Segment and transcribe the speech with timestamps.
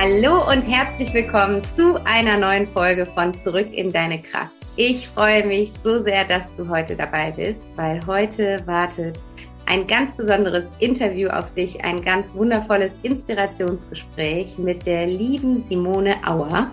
[0.00, 4.52] Hallo und herzlich willkommen zu einer neuen Folge von Zurück in deine Kraft.
[4.76, 9.18] Ich freue mich so sehr, dass du heute dabei bist, weil heute wartet
[9.66, 16.70] ein ganz besonderes Interview auf dich, ein ganz wundervolles Inspirationsgespräch mit der lieben Simone Auer.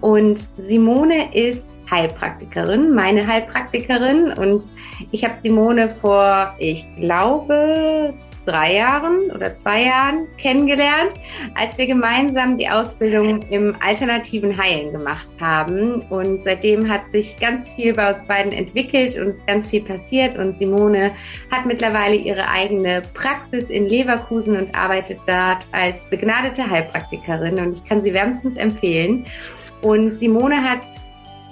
[0.00, 4.32] Und Simone ist Heilpraktikerin, meine Heilpraktikerin.
[4.32, 4.64] Und
[5.12, 8.14] ich habe Simone vor, ich glaube,
[8.44, 11.12] drei Jahren oder zwei Jahren kennengelernt,
[11.54, 16.02] als wir gemeinsam die Ausbildung im alternativen Heilen gemacht haben.
[16.10, 20.38] Und seitdem hat sich ganz viel bei uns beiden entwickelt und ist ganz viel passiert.
[20.38, 21.12] Und Simone
[21.50, 27.58] hat mittlerweile ihre eigene Praxis in Leverkusen und arbeitet dort als begnadete Heilpraktikerin.
[27.58, 29.26] Und ich kann sie wärmstens empfehlen.
[29.82, 30.82] Und Simone hat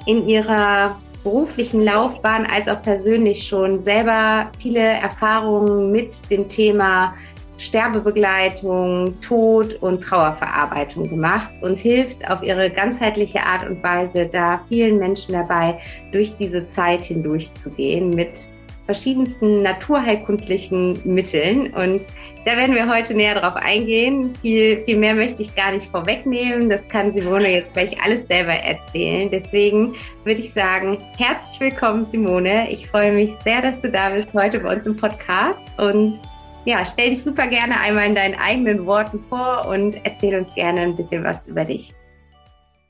[0.07, 7.15] in ihrer beruflichen Laufbahn als auch persönlich schon selber viele Erfahrungen mit dem Thema
[7.59, 14.99] Sterbebegleitung, Tod und Trauerverarbeitung gemacht und hilft auf ihre ganzheitliche Art und Weise da vielen
[14.99, 15.79] Menschen dabei,
[16.11, 18.49] durch diese Zeit hindurchzugehen mit
[18.87, 21.73] verschiedensten naturheilkundlichen Mitteln.
[21.73, 22.03] Und
[22.45, 24.35] da werden wir heute näher drauf eingehen.
[24.35, 26.69] Viel, viel mehr möchte ich gar nicht vorwegnehmen.
[26.69, 29.31] Das kann Simone jetzt gleich alles selber erzählen.
[29.31, 29.95] Deswegen
[30.25, 32.69] würde ich sagen, herzlich willkommen, Simone.
[32.71, 35.79] Ich freue mich sehr, dass du da bist heute bei uns im Podcast.
[35.79, 36.21] Und
[36.65, 40.81] ja, stell dich super gerne einmal in deinen eigenen Worten vor und erzähl uns gerne
[40.81, 41.95] ein bisschen was über dich.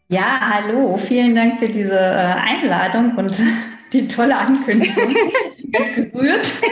[0.09, 0.97] Ja, hallo.
[0.97, 3.35] Vielen Dank für diese äh, Einladung und
[3.93, 5.15] die tolle Ankündigung.
[5.57, 6.51] Ich bin ganz gerührt.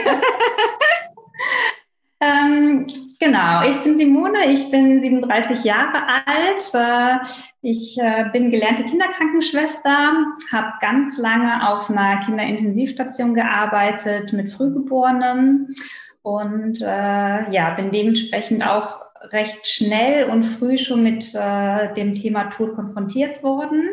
[2.21, 2.85] Ähm,
[3.19, 6.63] genau, ich bin Simone, ich bin 37 Jahre alt.
[6.73, 7.25] Äh,
[7.63, 10.13] ich äh, bin gelernte Kinderkrankenschwester,
[10.51, 15.75] habe ganz lange auf einer Kinderintensivstation gearbeitet mit Frühgeborenen
[16.21, 22.45] und äh, ja, bin dementsprechend auch recht schnell und früh schon mit äh, dem Thema
[22.51, 23.89] Tod konfrontiert worden.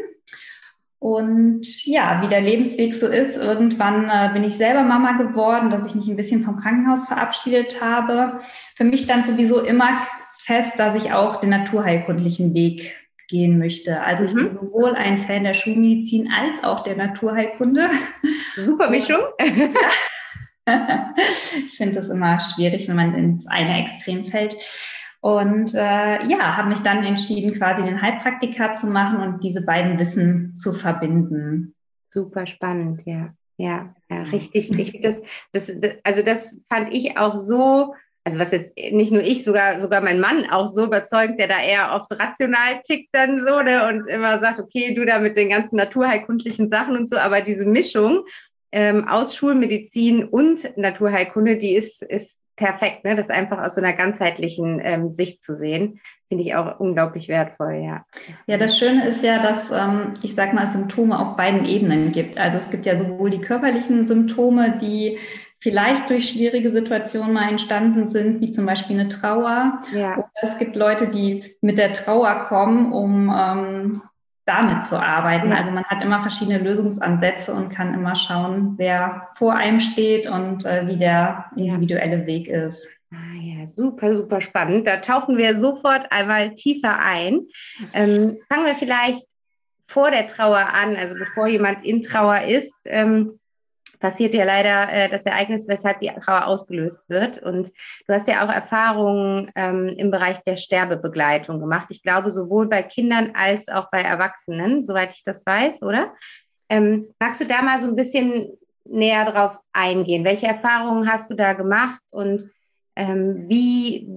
[1.01, 5.87] Und ja, wie der Lebensweg so ist, irgendwann äh, bin ich selber Mama geworden, dass
[5.87, 8.41] ich mich ein bisschen vom Krankenhaus verabschiedet habe.
[8.75, 9.91] Für mich stand sowieso immer
[10.39, 12.97] fest, dass ich auch den naturheilkundlichen Weg
[13.29, 14.03] gehen möchte.
[14.03, 14.47] Also ich mhm.
[14.47, 17.89] bin sowohl ein Fan der Schulmedizin als auch der Naturheilkunde.
[18.57, 19.21] Super Mischung.
[20.67, 24.57] ich finde das immer schwierig, wenn man ins eine Extrem fällt.
[25.21, 29.99] Und äh, ja, habe mich dann entschieden, quasi den Heilpraktiker zu machen und diese beiden
[29.99, 31.75] Wissen zu verbinden.
[32.11, 33.35] Super spannend, ja.
[33.57, 34.79] Ja, ja richtig.
[34.79, 35.21] Ich, das,
[35.53, 35.73] das,
[36.05, 40.21] also das fand ich auch so, also was jetzt nicht nur ich, sogar, sogar mein
[40.21, 44.39] Mann auch so überzeugt, der da eher oft rational tickt dann so ne, und immer
[44.39, 48.25] sagt, okay, du da mit den ganzen naturheilkundlichen Sachen und so, aber diese Mischung
[48.71, 53.15] ähm, aus Schulmedizin und Naturheilkunde, die ist, ist perfekt, ne?
[53.15, 57.81] das einfach aus so einer ganzheitlichen ähm, Sicht zu sehen, finde ich auch unglaublich wertvoll,
[57.85, 58.05] ja.
[58.47, 62.37] Ja, das Schöne ist ja, dass ähm, ich sag mal, Symptome auf beiden Ebenen gibt.
[62.37, 65.19] Also es gibt ja sowohl die körperlichen Symptome, die
[65.61, 69.81] vielleicht durch schwierige Situationen mal entstanden sind, wie zum Beispiel eine Trauer.
[69.95, 70.15] Ja.
[70.17, 74.03] Oder es gibt Leute, die mit der Trauer kommen, um ähm,
[74.49, 75.53] damit zu arbeiten.
[75.53, 80.65] Also man hat immer verschiedene Lösungsansätze und kann immer schauen, wer vor einem steht und
[80.65, 82.89] äh, wie der individuelle Weg ist.
[83.13, 84.87] Ah ja, super, super spannend.
[84.87, 87.43] Da tauchen wir sofort einmal tiefer ein.
[87.93, 89.23] Ähm, fangen wir vielleicht
[89.87, 92.75] vor der Trauer an, also bevor jemand in Trauer ist.
[92.87, 93.39] Ähm,
[93.99, 97.43] passiert ja leider äh, das Ereignis, weshalb die Trauer ausgelöst wird.
[97.43, 97.69] Und
[98.07, 101.87] du hast ja auch Erfahrungen ähm, im Bereich der Sterbebegleitung gemacht.
[101.91, 106.13] Ich glaube, sowohl bei Kindern als auch bei Erwachsenen, soweit ich das weiß, oder?
[106.69, 110.25] Ähm, magst du da mal so ein bisschen näher drauf eingehen?
[110.25, 112.51] Welche Erfahrungen hast du da gemacht und
[112.97, 114.09] ähm, wie,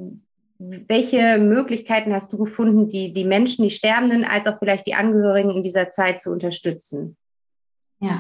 [0.57, 5.51] welche Möglichkeiten hast du gefunden, die, die Menschen, die Sterbenden, als auch vielleicht die Angehörigen
[5.51, 7.16] in dieser Zeit zu unterstützen?
[8.00, 8.19] Ja,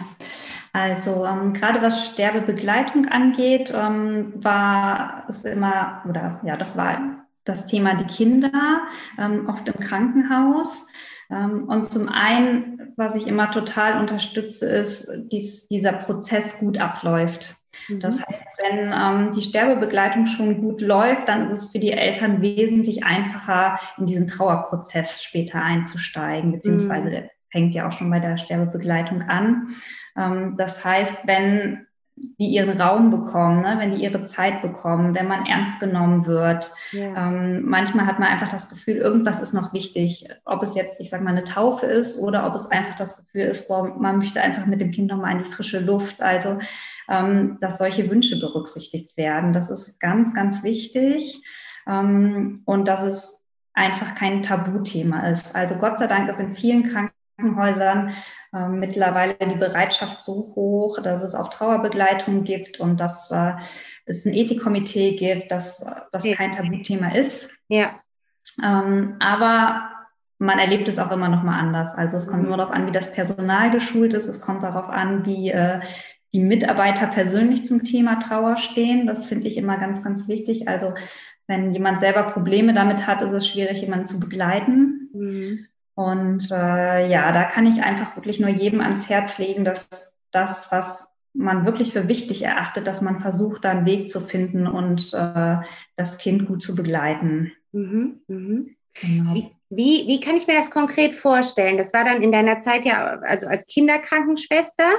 [0.73, 7.65] also ähm, gerade was Sterbebegleitung angeht, ähm, war es immer, oder ja, doch war das
[7.65, 8.81] Thema die Kinder,
[9.17, 10.87] ähm, oft im Krankenhaus.
[11.29, 17.55] Ähm, und zum einen, was ich immer total unterstütze, ist, dass dieser Prozess gut abläuft.
[17.89, 17.99] Mhm.
[17.99, 22.41] Das heißt, wenn ähm, die Sterbebegleitung schon gut läuft, dann ist es für die Eltern
[22.41, 27.11] wesentlich einfacher, in diesen Trauerprozess später einzusteigen, beziehungsweise mhm.
[27.11, 29.75] der fängt ja auch schon bei der Sterbebegleitung an.
[30.17, 31.87] Ähm, das heißt, wenn
[32.39, 33.75] die ihren Raum bekommen, ne?
[33.79, 36.71] wenn die ihre Zeit bekommen, wenn man ernst genommen wird.
[36.91, 37.27] Ja.
[37.27, 40.27] Ähm, manchmal hat man einfach das Gefühl, irgendwas ist noch wichtig.
[40.45, 43.43] Ob es jetzt, ich sage mal, eine Taufe ist oder ob es einfach das Gefühl
[43.43, 46.21] ist, boah, man möchte einfach mit dem Kind nochmal in die frische Luft.
[46.21, 46.59] Also,
[47.09, 49.53] ähm, dass solche Wünsche berücksichtigt werden.
[49.53, 51.43] Das ist ganz, ganz wichtig.
[51.87, 53.43] Ähm, und dass es
[53.73, 55.55] einfach kein Tabuthema ist.
[55.55, 57.20] Also Gott sei Dank ist in vielen Krankenhäusern
[58.53, 63.53] äh, mittlerweile die Bereitschaft so hoch, dass es auch Trauerbegleitung gibt und dass äh,
[64.05, 66.35] es ein Ethikkomitee gibt, dass das ja.
[66.35, 67.51] kein Tabuthema ist.
[67.67, 67.99] Ja.
[68.63, 69.89] Ähm, aber
[70.37, 71.95] man erlebt es auch immer noch mal anders.
[71.95, 72.47] Also es kommt mhm.
[72.47, 74.27] immer darauf an, wie das Personal geschult ist.
[74.27, 75.79] Es kommt darauf an, wie äh,
[76.33, 79.05] die Mitarbeiter persönlich zum Thema Trauer stehen.
[79.05, 80.67] Das finde ich immer ganz, ganz wichtig.
[80.67, 80.93] Also
[81.47, 85.09] wenn jemand selber Probleme damit hat, ist es schwierig, jemanden zu begleiten.
[85.13, 85.67] Mhm.
[85.95, 90.71] Und äh, ja, da kann ich einfach wirklich nur jedem ans Herz legen, dass das,
[90.71, 95.13] was man wirklich für wichtig erachtet, dass man versucht, da einen Weg zu finden und
[95.13, 95.57] äh,
[95.95, 97.51] das Kind gut zu begleiten.
[97.71, 98.75] Mhm, mhm.
[98.93, 99.33] Genau.
[99.33, 101.77] Wie, wie, wie kann ich mir das konkret vorstellen?
[101.77, 104.91] Das war dann in deiner Zeit ja, also als Kinderkrankenschwester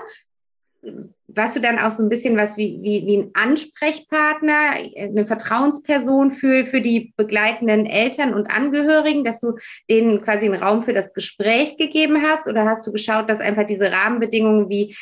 [1.34, 6.32] warst du dann auch so ein bisschen was wie, wie, wie ein Ansprechpartner, eine Vertrauensperson
[6.32, 9.56] für, für die begleitenden Eltern und Angehörigen, dass du
[9.88, 12.46] denen quasi einen Raum für das Gespräch gegeben hast?
[12.46, 14.96] Oder hast du geschaut, dass einfach diese Rahmenbedingungen wie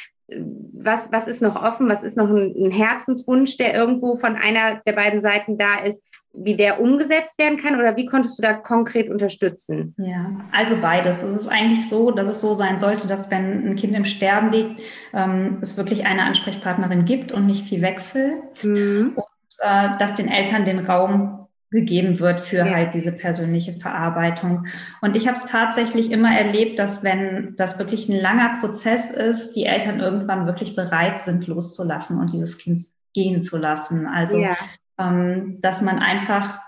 [0.72, 4.80] was, was ist noch offen, was ist noch ein, ein Herzenswunsch, der irgendwo von einer
[4.86, 6.00] der beiden Seiten da ist,
[6.32, 9.94] wie der umgesetzt werden kann oder wie konntest du da konkret unterstützen?
[9.98, 11.22] Ja, also beides.
[11.22, 14.52] Es ist eigentlich so, dass es so sein sollte, dass wenn ein Kind im Sterben
[14.52, 14.80] liegt,
[15.12, 19.12] ähm, es wirklich eine Ansprechpartnerin gibt und nicht viel Wechsel mhm.
[19.16, 19.24] und
[19.60, 21.36] äh, dass den Eltern den Raum
[21.72, 22.74] gegeben wird für ja.
[22.74, 24.66] halt diese persönliche Verarbeitung.
[25.02, 29.54] Und ich habe es tatsächlich immer erlebt, dass wenn das wirklich ein langer Prozess ist,
[29.54, 32.80] die Eltern irgendwann wirklich bereit sind, loszulassen und dieses Kind
[33.14, 34.06] gehen zu lassen.
[34.06, 34.56] Also ja
[35.60, 36.60] dass man einfach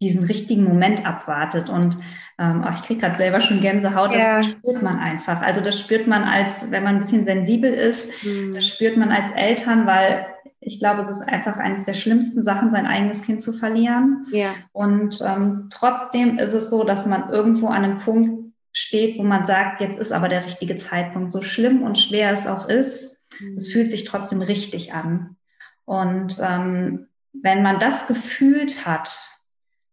[0.00, 1.68] diesen richtigen Moment abwartet.
[1.68, 1.98] Und
[2.38, 4.38] ähm, ich kriege gerade selber schon Gänsehaut, ja.
[4.38, 5.40] das spürt man einfach.
[5.40, 8.54] Also das spürt man als, wenn man ein bisschen sensibel ist, mhm.
[8.54, 10.26] das spürt man als Eltern, weil
[10.60, 14.26] ich glaube, es ist einfach eines der schlimmsten Sachen, sein eigenes Kind zu verlieren.
[14.30, 14.54] Ja.
[14.72, 19.46] Und ähm, trotzdem ist es so, dass man irgendwo an einem Punkt steht, wo man
[19.46, 21.32] sagt, jetzt ist aber der richtige Zeitpunkt.
[21.32, 23.54] So schlimm und schwer es auch ist, mhm.
[23.56, 25.36] es fühlt sich trotzdem richtig an.
[25.84, 27.08] Und ähm,
[27.42, 29.28] wenn man das gefühlt hat,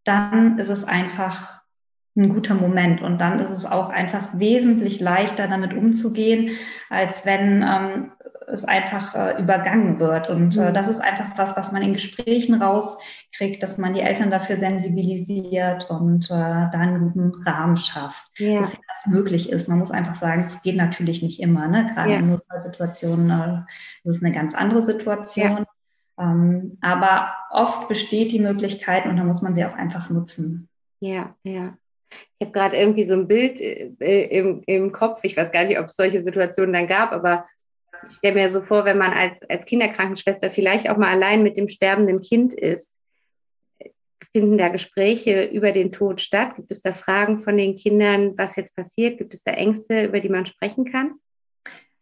[0.03, 1.61] dann ist es einfach
[2.15, 6.57] ein guter Moment und dann ist es auch einfach wesentlich leichter damit umzugehen,
[6.89, 8.11] als wenn ähm,
[8.47, 10.29] es einfach äh, übergangen wird.
[10.29, 10.73] Und äh, mhm.
[10.73, 15.89] das ist einfach was, was man in Gesprächen rauskriegt, dass man die Eltern dafür sensibilisiert
[15.89, 18.57] und äh, da einen guten Rahmen schafft, ja.
[18.57, 19.69] sofern das möglich ist.
[19.69, 21.69] Man muss einfach sagen, es geht natürlich nicht immer.
[21.69, 21.85] Ne?
[21.93, 22.17] Gerade ja.
[22.17, 25.59] in Notfallsituationen äh, ist es eine ganz andere Situation.
[25.59, 25.65] Ja.
[26.21, 30.69] Ähm, aber oft besteht die Möglichkeit und da muss man sie auch einfach nutzen.
[30.99, 31.75] Ja, ja.
[32.37, 35.21] Ich habe gerade irgendwie so ein Bild äh, im, im Kopf.
[35.23, 37.47] Ich weiß gar nicht, ob es solche Situationen dann gab, aber
[38.07, 41.57] ich stelle mir so vor, wenn man als, als Kinderkrankenschwester vielleicht auch mal allein mit
[41.57, 42.93] dem sterbenden Kind ist,
[44.31, 46.55] finden da Gespräche über den Tod statt?
[46.55, 49.17] Gibt es da Fragen von den Kindern, was jetzt passiert?
[49.17, 51.15] Gibt es da Ängste, über die man sprechen kann?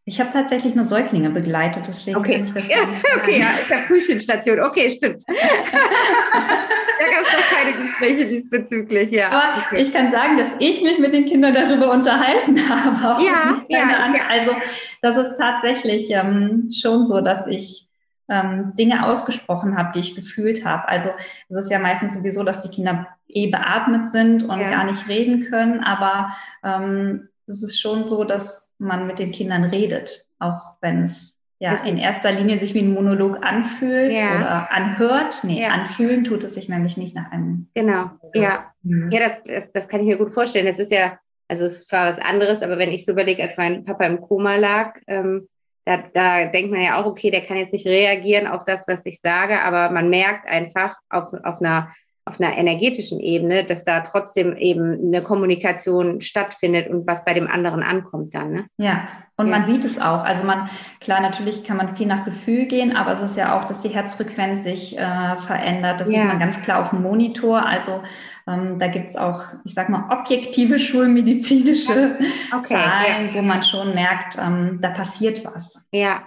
[0.10, 2.34] Ich habe tatsächlich nur Säuglinge begleitet, deswegen okay.
[2.34, 2.78] kann ich das ja,
[3.22, 4.60] Okay, ja, ist ja Frühstücksstation.
[4.60, 5.24] Okay, stimmt.
[5.28, 9.30] da gab es doch keine Gespräche diesbezüglich, ja.
[9.30, 9.82] Aber okay.
[9.82, 13.24] ich kann sagen, dass ich mich mit den Kindern darüber unterhalten habe.
[13.24, 14.56] ja, ja, ja, Also
[15.04, 17.88] das ist tatsächlich ähm, schon so, dass ich
[18.30, 20.88] ähm, Dinge ausgesprochen habe, die ich gefühlt habe.
[20.88, 21.12] Also
[21.50, 24.72] es ist ja meistens sowieso, dass die Kinder eh beatmet sind und ja.
[24.72, 29.64] gar nicht reden können, aber ähm, es ist schon so, dass man mit den Kindern
[29.66, 34.38] redet, auch wenn es ja in erster Linie sich wie ein Monolog anfühlt ja.
[34.38, 35.44] oder anhört.
[35.44, 35.70] Nee, ja.
[35.70, 37.68] anfühlen tut es sich nämlich nicht nach einem.
[37.76, 38.74] Genau, ja.
[38.82, 39.12] Mhm.
[39.12, 40.68] Ja, das, das, das kann ich mir gut vorstellen.
[40.68, 43.58] Es ist ja, also es ist zwar was anderes, aber wenn ich so überlege, als
[43.58, 45.50] mein Papa im Koma lag, ähm,
[45.86, 49.06] da, da denkt man ja auch, okay, der kann jetzt nicht reagieren auf das, was
[49.06, 51.94] ich sage, aber man merkt einfach auf, auf einer
[52.26, 57.48] auf einer energetischen Ebene, dass da trotzdem eben eine Kommunikation stattfindet und was bei dem
[57.48, 58.52] anderen ankommt dann.
[58.52, 58.66] Ne?
[58.78, 59.08] Ja,
[59.38, 59.58] und ja.
[59.58, 60.24] man sieht es auch.
[60.24, 63.66] Also man, klar, natürlich kann man viel nach Gefühl gehen, aber es ist ja auch,
[63.66, 66.02] dass die Herzfrequenz sich äh, verändert.
[66.02, 66.20] Das ja.
[66.20, 67.66] sieht man ganz klar auf dem Monitor.
[67.66, 68.04] Also
[68.48, 72.18] ähm, da gibt es auch, ich sag mal, objektive schulmedizinische
[72.54, 73.34] okay, Zahlen, ja.
[73.34, 75.88] wo man schon merkt, ähm, da passiert was.
[75.92, 76.24] Ja,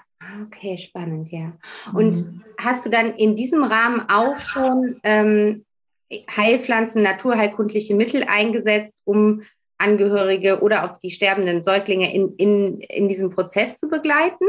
[0.47, 1.53] Okay, spannend, ja.
[1.93, 2.41] Und mhm.
[2.61, 5.65] hast du dann in diesem Rahmen auch schon ähm,
[6.35, 9.43] Heilpflanzen, naturheilkundliche Mittel eingesetzt, um
[9.79, 14.47] Angehörige oder auch die sterbenden Säuglinge in, in, in diesem Prozess zu begleiten?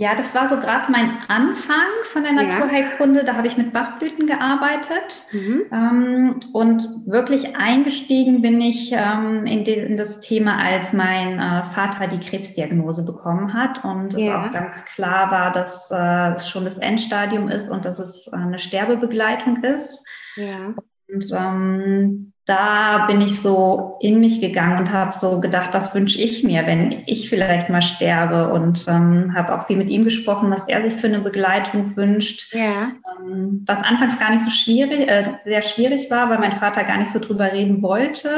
[0.00, 3.22] Ja, das war so gerade mein Anfang von der Naturheilkunde.
[3.22, 5.26] Da habe ich mit Bachblüten gearbeitet.
[5.30, 5.66] Mhm.
[5.70, 11.64] Ähm, und wirklich eingestiegen bin ich ähm, in, de, in, das Thema, als mein äh,
[11.64, 16.78] Vater die Krebsdiagnose bekommen hat und es auch ganz klar war, dass äh, schon das
[16.78, 20.02] Endstadium ist und dass es äh, eine Sterbebegleitung ist.
[20.36, 20.74] Ja.
[21.08, 26.20] Und ähm, da bin ich so in mich gegangen und habe so gedacht, was wünsche
[26.20, 30.50] ich mir, wenn ich vielleicht mal sterbe und ähm, habe auch viel mit ihm gesprochen,
[30.50, 32.52] was er sich für eine Begleitung wünscht.
[32.52, 32.92] Ja.
[33.20, 36.98] Ähm, was anfangs gar nicht so schwierig, äh, sehr schwierig war, weil mein Vater gar
[36.98, 38.30] nicht so drüber reden wollte.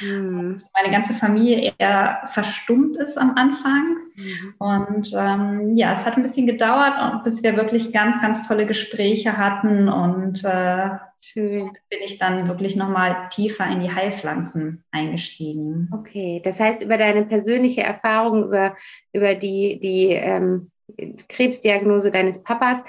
[0.00, 0.62] Mhm.
[0.74, 3.96] Meine ganze Familie eher verstummt ist am Anfang.
[4.16, 4.54] Mhm.
[4.56, 9.36] Und ähm, ja, es hat ein bisschen gedauert, bis wir wirklich ganz, ganz tolle Gespräche
[9.36, 10.88] hatten und äh,
[11.20, 11.70] Schön.
[11.90, 15.90] bin ich dann wirklich nochmal tiefer in die Heilpflanzen eingestiegen.
[15.92, 18.76] Okay, das heißt, über deine persönliche Erfahrung, über,
[19.12, 20.70] über die, die ähm,
[21.28, 22.82] Krebsdiagnose deines Papas,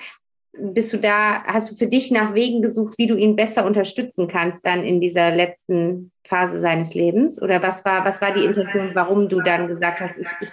[0.54, 4.28] bist du da, hast du für dich nach Wegen gesucht, wie du ihn besser unterstützen
[4.28, 7.42] kannst dann in dieser letzten Phase seines Lebens?
[7.42, 10.50] Oder was war, was war die Intention, warum du dann gesagt hast, ich, ich,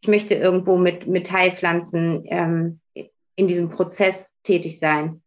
[0.00, 2.80] ich möchte irgendwo mit, mit Heilpflanzen ähm,
[3.36, 5.22] in diesem Prozess tätig sein?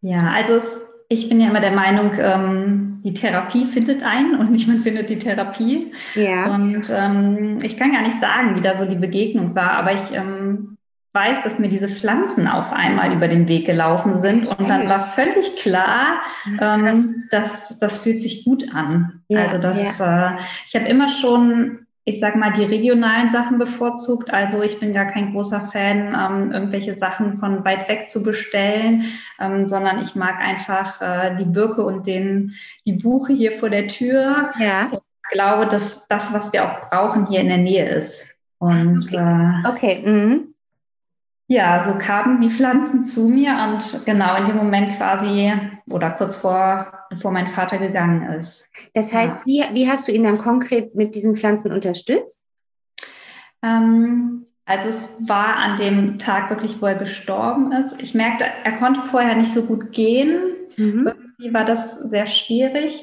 [0.00, 4.50] Ja, also es ich bin ja immer der Meinung, ähm, die Therapie findet einen und
[4.50, 5.92] nicht man findet die Therapie.
[6.14, 6.54] Ja.
[6.54, 10.12] Und ähm, ich kann gar nicht sagen, wie da so die Begegnung war, aber ich
[10.12, 10.76] ähm,
[11.14, 15.06] weiß, dass mir diese Pflanzen auf einmal über den Weg gelaufen sind und dann war
[15.06, 16.20] völlig klar,
[16.60, 19.22] ähm, dass das fühlt sich gut an.
[19.28, 20.36] Ja, also das, ja.
[20.36, 20.36] äh,
[20.66, 24.32] ich habe immer schon ich sag mal, die regionalen Sachen bevorzugt.
[24.32, 29.04] Also ich bin gar kein großer Fan, ähm, irgendwelche Sachen von weit weg zu bestellen,
[29.38, 32.54] ähm, sondern ich mag einfach äh, die Birke und den,
[32.86, 34.52] die Buche hier vor der Tür.
[34.58, 34.88] Ja.
[34.90, 38.38] Ich glaube, dass das, was wir auch brauchen, hier in der Nähe ist.
[38.56, 39.62] Und okay.
[39.64, 40.02] Äh, okay.
[40.06, 40.54] Mhm.
[41.46, 45.52] Ja, so kamen die Pflanzen zu mir und genau in dem Moment quasi
[45.90, 48.70] oder kurz vor, bevor mein Vater gegangen ist.
[48.94, 49.66] Das heißt, ja.
[49.70, 52.44] wie, wie hast du ihn dann konkret mit diesen Pflanzen unterstützt?
[53.62, 58.00] Ähm, also es war an dem Tag wirklich, wo er gestorben ist.
[58.02, 60.56] Ich merkte, er konnte vorher nicht so gut gehen.
[60.76, 61.06] Mhm.
[61.06, 63.02] Irgendwie war das sehr schwierig.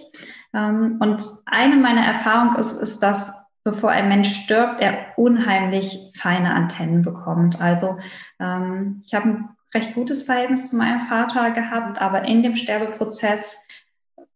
[0.53, 6.53] Ähm, und eine meiner Erfahrungen ist, ist, dass bevor ein Mensch stirbt, er unheimlich feine
[6.53, 7.59] Antennen bekommt.
[7.59, 7.97] Also
[8.39, 13.57] ähm, ich habe ein recht gutes Verhältnis zu meinem Vater gehabt, aber in dem Sterbeprozess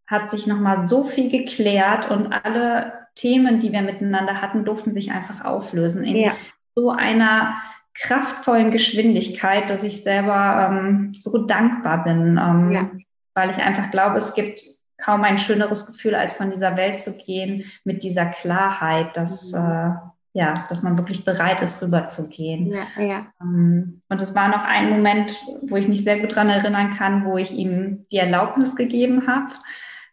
[0.05, 5.11] hat sich nochmal so viel geklärt und alle Themen, die wir miteinander hatten, durften sich
[5.11, 6.31] einfach auflösen in ja.
[6.75, 7.55] so einer
[7.93, 12.89] kraftvollen Geschwindigkeit, dass ich selber ähm, so dankbar bin, ähm, ja.
[13.33, 14.61] weil ich einfach glaube, es gibt
[14.97, 19.59] kaum ein schöneres Gefühl, als von dieser Welt zu gehen mit dieser Klarheit, dass, mhm.
[19.59, 19.91] äh,
[20.33, 22.71] ja, dass man wirklich bereit ist, rüberzugehen.
[22.71, 23.27] Ja, ja.
[23.41, 27.25] Ähm, und es war noch ein Moment, wo ich mich sehr gut daran erinnern kann,
[27.25, 29.53] wo ich ihm die Erlaubnis gegeben habe,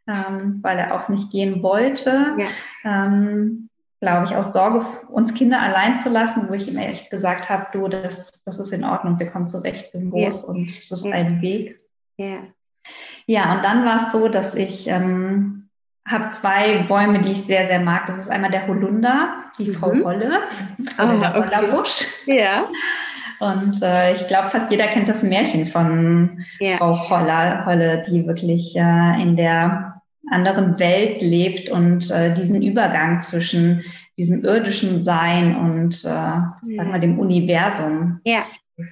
[0.06, 2.36] ähm, weil er auch nicht gehen wollte.
[2.38, 2.46] Ja.
[2.84, 3.68] Ähm,
[4.00, 7.66] glaube ich, aus Sorge, uns Kinder allein zu lassen, wo ich ihm echt gesagt habe,
[7.72, 10.48] du, das, das ist in Ordnung, wir kommen zurecht, wir sind groß ja.
[10.48, 11.12] und es ist ja.
[11.12, 11.78] ein Weg.
[12.18, 12.38] Ja.
[13.24, 15.68] Ja, und dann war es so, dass ich ähm,
[16.06, 18.06] habe zwei Bäume, die ich sehr, sehr mag.
[18.06, 19.74] Das ist einmal der Holunder, die mhm.
[19.74, 20.40] Frau Holle,
[20.98, 22.04] ah, der Hollerbusch.
[22.22, 22.42] Okay.
[22.42, 22.68] Ja.
[23.40, 26.76] Und äh, ich glaube, fast jeder kennt das Märchen von ja.
[26.76, 33.20] Frau Holler, Holle, die wirklich äh, in der anderen Welt lebt und äh, diesen Übergang
[33.20, 33.84] zwischen
[34.18, 36.52] diesem irdischen Sein und, äh, ja.
[36.76, 38.44] sagen wir, dem Universum ja.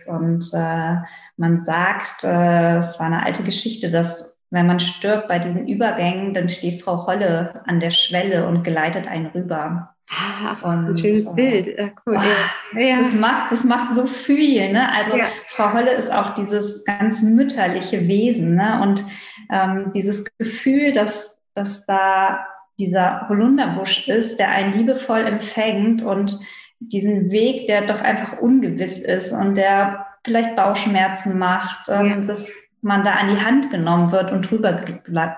[0.07, 0.97] Und äh,
[1.37, 6.35] man sagt, äh, es war eine alte Geschichte, dass wenn man stirbt bei diesen Übergängen,
[6.35, 9.95] dann steht Frau Holle an der Schwelle und geleitet einen rüber.
[10.11, 11.79] Ach, das ist ein schönes äh, Bild.
[11.79, 12.19] Ja, cool.
[12.19, 12.99] Oh, ja.
[12.99, 14.73] Das, macht, das macht so viel.
[14.73, 14.91] Ne?
[14.93, 15.27] Also ja.
[15.49, 18.81] Frau Holle ist auch dieses ganz mütterliche Wesen ne?
[18.83, 19.05] und
[19.51, 22.47] ähm, dieses Gefühl, dass, dass da
[22.79, 26.39] dieser Holunderbusch ist, der einen liebevoll empfängt und
[26.81, 31.89] diesen Weg, der doch einfach ungewiss ist und der vielleicht Bauchschmerzen macht.
[31.89, 32.17] Ähm, ja.
[32.27, 32.51] Das
[32.85, 34.85] man da an die Hand genommen wird und drüber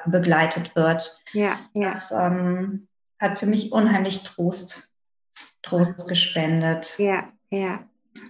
[0.07, 1.19] begleitet wird.
[1.33, 1.91] Ja, ja.
[1.91, 2.89] Das ähm,
[3.21, 4.93] hat für mich unheimlich Trost,
[5.63, 6.95] Trost gespendet.
[6.99, 7.79] Ja, ja.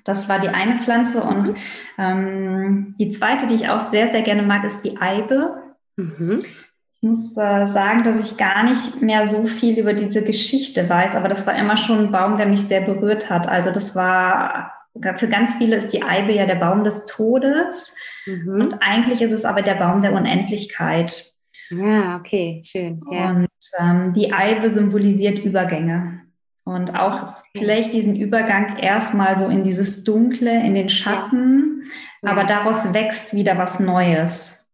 [0.05, 1.23] Das war die eine Pflanze.
[1.23, 1.55] Und
[1.97, 5.63] ähm, die zweite, die ich auch sehr, sehr gerne mag, ist die Eibe.
[5.97, 6.43] Mhm.
[6.45, 11.15] Ich muss äh, sagen, dass ich gar nicht mehr so viel über diese Geschichte weiß,
[11.15, 13.49] aber das war immer schon ein Baum, der mich sehr berührt hat.
[13.49, 14.73] Also das war,
[15.15, 17.95] für ganz viele ist die Eibe ja der Baum des Todes.
[18.27, 18.61] Mhm.
[18.61, 21.33] Und eigentlich ist es aber der Baum der Unendlichkeit.
[21.71, 23.03] Ja, okay, schön.
[23.11, 23.31] Ja.
[23.31, 26.23] Und ähm, die Eibe symbolisiert Übergänge.
[26.65, 31.85] Und auch vielleicht diesen Übergang erstmal so in dieses Dunkle, in den Schatten,
[32.23, 32.31] ja.
[32.31, 34.69] aber daraus wächst wieder was Neues.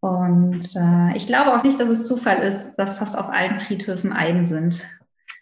[0.00, 4.12] Und äh, ich glaube auch nicht, dass es Zufall ist, dass fast auf allen Friedhöfen
[4.12, 4.80] Eiben sind.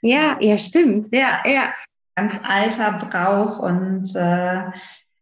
[0.03, 1.09] Ja, ja, stimmt.
[1.13, 1.73] Ja, ja.
[2.17, 3.61] Ganz alter Brauch.
[3.61, 4.65] Und äh,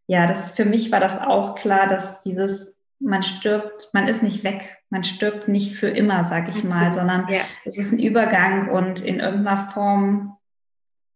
[0.06, 4.44] ja, das für mich war das auch klar, dass dieses, man stirbt, man ist nicht
[4.44, 7.40] weg, man stirbt nicht für immer, sag ich mal, sondern ja.
[7.64, 10.36] es ist ein Übergang und in irgendeiner Form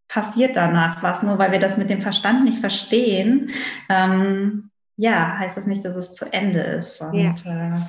[0.09, 1.23] passiert danach was.
[1.23, 3.51] Nur weil wir das mit dem Verstand nicht verstehen,
[3.89, 7.01] ähm, ja, heißt das nicht, dass es zu Ende ist.
[7.01, 7.35] Und ja.
[7.47, 7.81] Äh,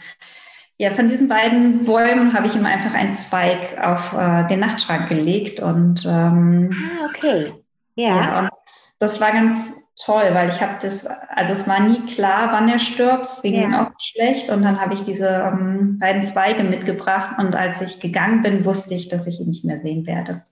[0.78, 5.10] ja, von diesen beiden Bäumen habe ich ihm einfach einen Zweig auf äh, den Nachtschrank
[5.10, 7.52] gelegt und ähm, ah, okay.
[7.96, 8.08] Ja.
[8.08, 8.40] ja.
[8.40, 8.50] Und
[8.98, 12.80] das war ganz toll, weil ich habe das, also es war nie klar, wann er
[12.80, 13.86] stirbt, es ging ja.
[13.86, 18.42] auch schlecht und dann habe ich diese ähm, beiden Zweige mitgebracht und als ich gegangen
[18.42, 20.44] bin, wusste ich, dass ich ihn nicht mehr sehen werde.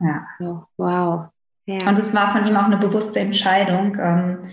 [0.00, 0.26] Ja.
[0.40, 1.28] Oh, wow.
[1.66, 1.88] Ja.
[1.88, 4.50] Und es war von ihm auch eine bewusste Entscheidung, ähm,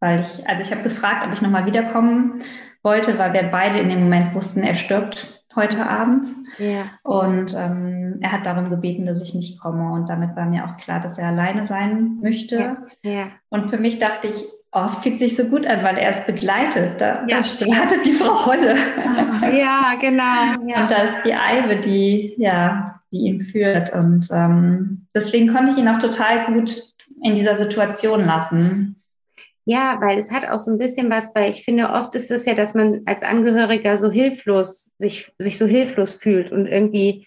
[0.00, 2.42] weil ich, also ich habe gefragt, ob ich nochmal wiederkommen
[2.82, 6.26] wollte, weil wir beide in dem Moment wussten, er stirbt heute Abend.
[6.58, 6.90] Ja.
[7.02, 9.92] Und ähm, er hat darum gebeten, dass ich nicht komme.
[9.92, 12.56] Und damit war mir auch klar, dass er alleine sein möchte.
[13.02, 13.10] Ja.
[13.10, 13.26] Ja.
[13.48, 16.26] Und für mich dachte ich, oh, es fühlt sich so gut an, weil er es
[16.26, 17.00] begleitet.
[17.00, 17.38] Da, ja.
[17.38, 18.76] da startet die Frau Holle.
[19.56, 20.60] Ja, genau.
[20.60, 23.92] Und da ist die Eibe, die, ja, die ihn führt.
[23.92, 26.82] Und ähm, deswegen konnte ich ihn auch total gut
[27.22, 28.96] in dieser Situation lassen.
[29.68, 32.44] Ja, weil es hat auch so ein bisschen was, weil ich finde, oft ist es
[32.44, 37.26] ja, dass man als Angehöriger so hilflos, sich, sich so hilflos fühlt und irgendwie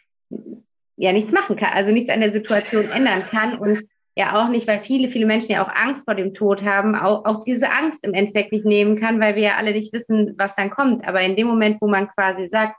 [0.96, 3.84] ja nichts machen kann, also nichts an der Situation ändern kann und
[4.16, 7.26] ja auch nicht, weil viele, viele Menschen ja auch Angst vor dem Tod haben, auch,
[7.26, 10.56] auch diese Angst im Endeffekt nicht nehmen kann, weil wir ja alle nicht wissen, was
[10.56, 11.06] dann kommt.
[11.08, 12.76] Aber in dem Moment, wo man quasi sagt,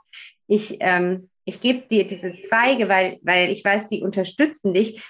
[0.47, 5.01] ich ähm, ich gebe dir diese Zweige, weil, weil ich weiß, die unterstützen dich,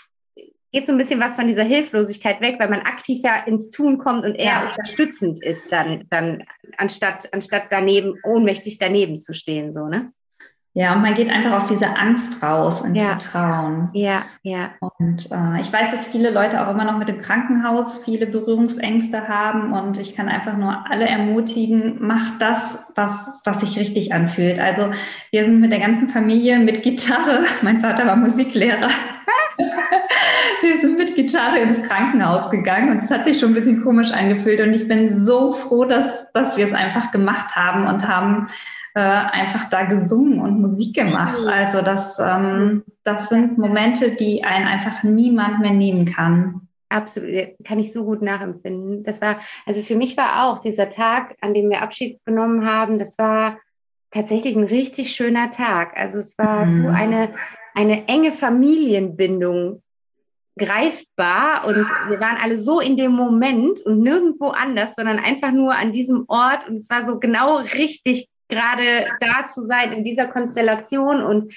[0.72, 3.98] geht so ein bisschen was von dieser Hilflosigkeit weg, weil man aktiv ja ins Tun
[3.98, 4.70] kommt und eher ja.
[4.70, 6.44] unterstützend ist, dann, dann
[6.78, 10.12] anstatt, anstatt daneben, ohnmächtig daneben zu stehen, so, ne?
[10.74, 13.18] Ja, und man geht einfach aus dieser Angst raus ins ja.
[13.18, 13.90] Vertrauen.
[13.92, 14.72] Ja, ja.
[14.80, 19.28] Und äh, ich weiß, dass viele Leute auch immer noch mit dem Krankenhaus viele Berührungsängste
[19.28, 24.60] haben und ich kann einfach nur alle ermutigen, macht das, was, was sich richtig anfühlt.
[24.60, 24.92] Also
[25.32, 28.88] wir sind mit der ganzen Familie mit Gitarre, mein Vater war Musiklehrer.
[30.62, 34.12] wir sind mit Gitarre ins Krankenhaus gegangen und es hat sich schon ein bisschen komisch
[34.12, 38.48] angefühlt und ich bin so froh, dass, dass wir es einfach gemacht haben und haben
[38.94, 41.38] äh, einfach da gesungen und Musik gemacht.
[41.48, 46.68] Also das, ähm, das sind Momente, die einen einfach niemand mehr nehmen kann.
[46.90, 47.32] Absolut,
[47.64, 49.04] kann ich so gut nachempfinden.
[49.04, 53.00] Das war, also für mich war auch dieser Tag, an dem wir Abschied genommen haben,
[53.00, 53.60] das war
[54.12, 55.96] tatsächlich ein richtig schöner Tag.
[55.96, 56.84] Also es war mhm.
[56.84, 57.30] so eine,
[57.74, 59.82] eine enge Familienbindung
[60.58, 65.74] greifbar und wir waren alle so in dem Moment und nirgendwo anders, sondern einfach nur
[65.74, 70.28] an diesem Ort und es war so genau richtig gerade da zu sein in dieser
[70.28, 71.24] Konstellation.
[71.24, 71.54] Und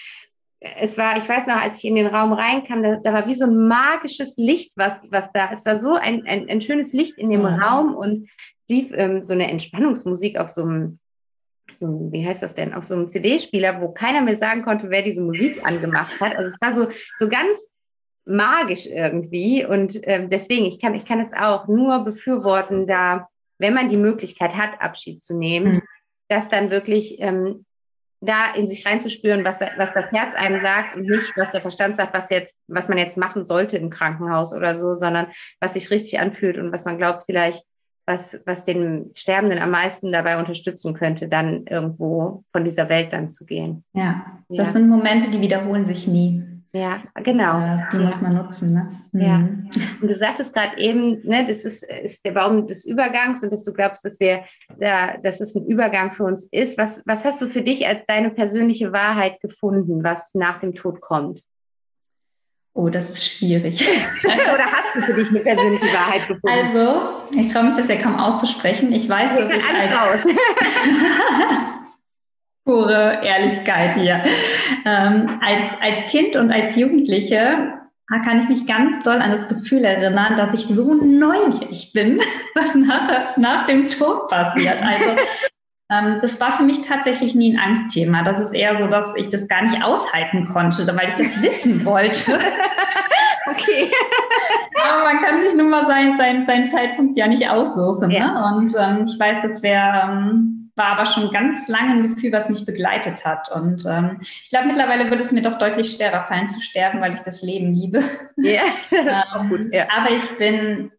[0.61, 3.35] es war, ich weiß noch, als ich in den Raum reinkam, da, da war wie
[3.35, 7.19] so ein magisches Licht, was, was da, es war so ein, ein, ein schönes Licht
[7.19, 7.47] in dem mhm.
[7.47, 8.23] Raum und es
[8.69, 10.99] lief ähm, so eine Entspannungsmusik auf so einem
[11.79, 15.03] so, wie heißt das denn, auf so einem CD-Spieler, wo keiner mehr sagen konnte, wer
[15.03, 16.37] diese Musik angemacht hat.
[16.37, 17.59] Also es war so, so ganz
[18.25, 19.65] magisch irgendwie.
[19.65, 23.97] Und ähm, deswegen, ich kann, ich kann es auch nur befürworten, da, wenn man die
[23.97, 25.83] Möglichkeit hat, Abschied zu nehmen, mhm
[26.29, 27.65] das dann wirklich ähm,
[28.21, 31.97] da in sich reinzuspüren, was, was das Herz einem sagt und nicht, was der Verstand
[31.97, 35.27] sagt, was jetzt, was man jetzt machen sollte im Krankenhaus oder so, sondern
[35.61, 37.63] was sich richtig anfühlt und was man glaubt, vielleicht,
[38.07, 43.29] was, was den Sterbenden am meisten dabei unterstützen könnte, dann irgendwo von dieser Welt dann
[43.29, 43.85] zu gehen.
[43.93, 44.73] Ja, das ja.
[44.73, 46.43] sind Momente, die wiederholen sich nie.
[46.75, 47.61] Ja, genau.
[47.61, 48.03] Äh, die ja.
[48.03, 48.73] muss man nutzen.
[48.73, 48.89] Ne?
[49.13, 49.39] Ja.
[49.39, 49.71] Mhm.
[50.03, 53.63] Und du sagtest gerade eben, ne, das ist, ist der Baum des Übergangs und dass
[53.63, 54.43] du glaubst, dass wir
[54.81, 56.77] da, dass es ein Übergang für uns ist.
[56.77, 61.01] Was, was hast du für dich als deine persönliche Wahrheit gefunden, was nach dem Tod
[61.01, 61.45] kommt?
[62.77, 63.87] Oh, das ist schwierig.
[64.25, 66.49] Oder hast du für dich eine persönliche Wahrheit gefunden?
[66.49, 67.09] Also,
[67.39, 68.93] ich traue mich das ja kaum auszusprechen.
[68.93, 70.25] Ich weiß, dass ich alles als
[72.65, 74.25] pure Ehrlichkeit hier.
[74.85, 77.75] Ähm, als, als Kind und als Jugendliche
[78.25, 82.21] kann ich mich ganz doll an das Gefühl erinnern, dass ich so neugierig bin,
[82.55, 84.83] was nach, nach dem Tod passiert.
[84.83, 85.11] Also
[86.21, 88.23] das war für mich tatsächlich nie ein Angstthema.
[88.23, 91.85] Das ist eher so, dass ich das gar nicht aushalten konnte, weil ich das wissen
[91.85, 92.39] wollte.
[93.47, 93.91] Okay.
[94.83, 98.11] Aber man kann sich nun mal seinen, seinen, seinen Zeitpunkt ja nicht aussuchen.
[98.11, 98.53] Ja.
[98.53, 98.57] Ne?
[98.57, 102.49] Und ähm, ich weiß, das wäre, ähm, war aber schon ganz lange ein Gefühl, was
[102.49, 103.51] mich begleitet hat.
[103.55, 107.15] Und ähm, ich glaube, mittlerweile würde es mir doch deutlich schwerer fallen zu sterben, weil
[107.15, 108.03] ich das Leben liebe.
[108.37, 108.63] Ja,
[109.35, 109.75] auch Ähm, gut.
[109.75, 109.87] Ja.
[109.95, 110.91] Aber ich bin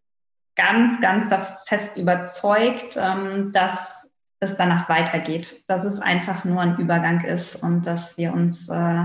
[0.56, 1.28] ganz, ganz
[1.66, 4.05] fest überzeugt, ähm, dass
[4.46, 9.04] es danach weitergeht, dass es einfach nur ein Übergang ist und dass wir uns, äh,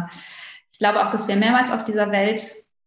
[0.73, 2.43] ich glaube auch, dass wir mehrmals auf dieser Welt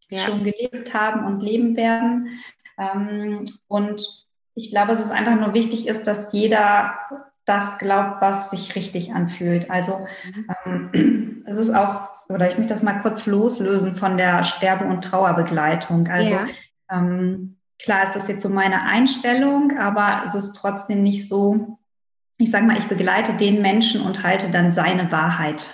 [0.09, 0.25] Ja.
[0.25, 2.29] schon gelebt haben und leben werden.
[2.77, 4.01] Ähm, und
[4.55, 6.93] ich glaube, dass es einfach nur wichtig ist, dass jeder
[7.45, 9.69] das glaubt, was sich richtig anfühlt.
[9.69, 10.05] Also
[10.65, 15.03] ähm, es ist auch, oder ich möchte das mal kurz loslösen von der Sterbe- und
[15.03, 16.07] Trauerbegleitung.
[16.07, 16.45] Also ja.
[16.91, 21.77] ähm, klar ist das jetzt so meine Einstellung, aber es ist trotzdem nicht so,
[22.37, 25.73] ich sage mal, ich begleite den Menschen und halte dann seine Wahrheit.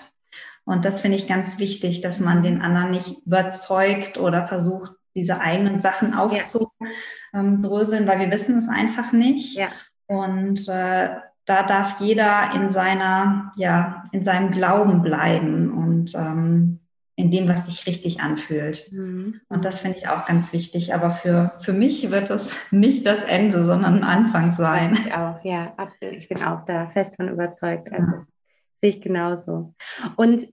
[0.65, 5.41] Und das finde ich ganz wichtig, dass man den anderen nicht überzeugt oder versucht, diese
[5.41, 9.57] eigenen Sachen aufzudröseln, weil wir wissen es einfach nicht.
[9.57, 9.69] Ja.
[10.05, 11.09] Und äh,
[11.45, 16.78] da darf jeder in seiner, ja, in seinem Glauben bleiben und ähm,
[17.19, 18.89] in dem, was sich richtig anfühlt.
[18.93, 19.41] Mhm.
[19.49, 20.93] Und das finde ich auch ganz wichtig.
[20.93, 24.93] Aber für, für mich wird es nicht das Ende, sondern ein Anfang sein.
[24.93, 26.15] Ich auch, ja, absolut.
[26.15, 27.91] Ich bin auch da fest von überzeugt.
[27.91, 28.25] Also Ja.
[28.81, 29.73] sehe ich genauso.
[30.15, 30.47] Und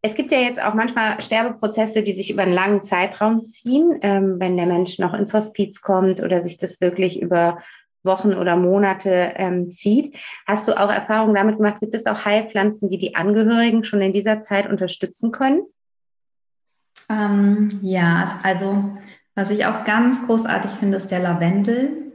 [0.00, 4.36] es gibt ja jetzt auch manchmal Sterbeprozesse, die sich über einen langen Zeitraum ziehen, ähm,
[4.40, 7.58] wenn der Mensch noch ins Hospiz kommt oder sich das wirklich über
[8.02, 10.16] Wochen oder Monate ähm, zieht.
[10.46, 11.80] Hast du auch Erfahrungen damit gemacht?
[11.80, 15.66] Gibt es auch Heilpflanzen, die die Angehörigen schon in dieser Zeit unterstützen können?
[17.12, 18.98] Ähm, ja, also
[19.34, 22.12] was ich auch ganz großartig finde, ist der Lavendel.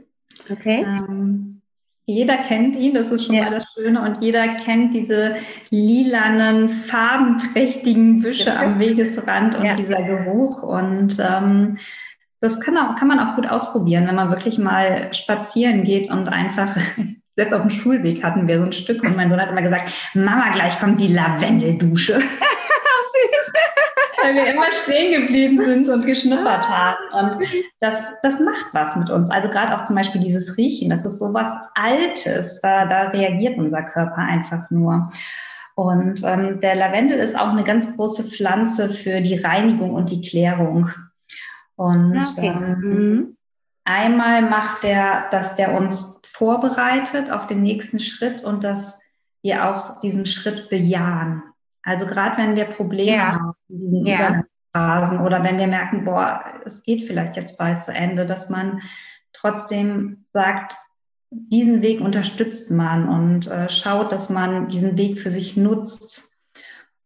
[0.50, 0.84] Okay.
[0.86, 1.60] Ähm,
[2.06, 3.44] jeder kennt ihn, das ist schon Ja.
[3.44, 4.00] mal das Schöne.
[4.00, 5.36] Und jeder kennt diese
[5.70, 9.74] lilanen, farbenprächtigen Büsche am Wegesrand und Ja.
[9.74, 10.62] dieser Geruch.
[10.62, 11.76] Und ähm,
[12.40, 16.28] das kann, auch, kann man auch gut ausprobieren, wenn man wirklich mal spazieren geht und
[16.28, 16.74] einfach,
[17.36, 19.92] jetzt auf dem Schulweg hatten wir so ein Stück und mein Sohn hat immer gesagt,
[20.14, 22.20] Mama, gleich kommt die Lavendeldusche.
[24.22, 26.96] Weil wir immer stehen geblieben sind und geschnuppert haben.
[27.12, 27.46] Und
[27.80, 29.30] das, das macht was mit uns.
[29.30, 32.60] Also gerade auch zum Beispiel dieses Riechen, das ist so was Altes.
[32.60, 35.10] Da, da reagiert unser Körper einfach nur.
[35.74, 40.20] Und ähm, der Lavendel ist auch eine ganz große Pflanze für die Reinigung und die
[40.20, 40.90] Klärung.
[41.76, 42.48] Und Okay.
[42.48, 43.36] ähm, Mhm.
[43.84, 49.00] einmal macht der, dass der uns vorbereitet auf den nächsten Schritt und dass
[49.42, 51.42] wir auch diesen Schritt bejahen.
[51.88, 53.32] Also gerade wenn wir Probleme Ja.
[53.32, 54.14] haben in diesen Ja.
[54.74, 58.82] Übergangsphasen oder wenn wir merken, boah, es geht vielleicht jetzt bald zu Ende, dass man
[59.32, 60.76] trotzdem sagt,
[61.30, 66.32] diesen Weg unterstützt man und äh, schaut, dass man diesen Weg für sich nutzt.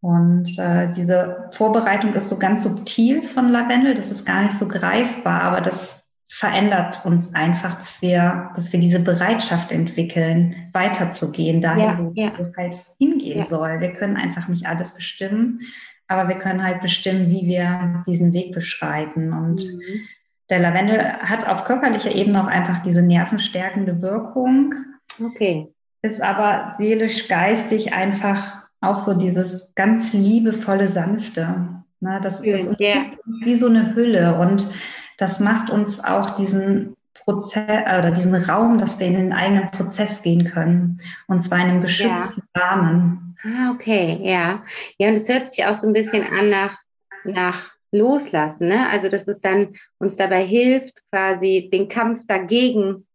[0.00, 4.66] Und äh, diese Vorbereitung ist so ganz subtil von Lavendel, das ist gar nicht so
[4.66, 6.01] greifbar, aber das
[6.34, 12.32] verändert uns einfach, dass wir, dass wir diese Bereitschaft entwickeln, weiterzugehen, dahin, Ja, wo ja.
[12.38, 13.46] es halt hingehen Ja.
[13.46, 13.80] soll.
[13.80, 15.60] Wir können einfach nicht alles bestimmen,
[16.08, 19.32] aber wir können halt bestimmen, wie wir diesen Weg beschreiten.
[19.32, 20.00] Und Mhm.
[20.48, 24.74] der Lavendel hat auf körperlicher Ebene auch einfach diese nervenstärkende Wirkung,
[25.22, 25.68] Okay.
[26.00, 31.68] ist aber seelisch, geistig einfach auch so dieses ganz liebevolle, sanfte.
[32.00, 33.04] Ne, das ist ja.
[33.26, 34.68] uns wie so eine Hülle und
[35.22, 40.22] das macht uns auch diesen Prozess oder diesen Raum, dass wir in den eigenen Prozess
[40.22, 43.36] gehen können und zwar in einem geschützten Rahmen.
[43.44, 44.64] Ah, okay, ja.
[44.98, 46.76] Ja, und es hört sich auch so ein bisschen an nach,
[47.24, 48.88] nach Loslassen, ne?
[48.88, 53.06] Also, dass es dann uns dabei hilft, quasi den Kampf dagegen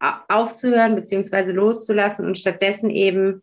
[0.00, 3.42] au- aufzuhören, beziehungsweise loszulassen und stattdessen eben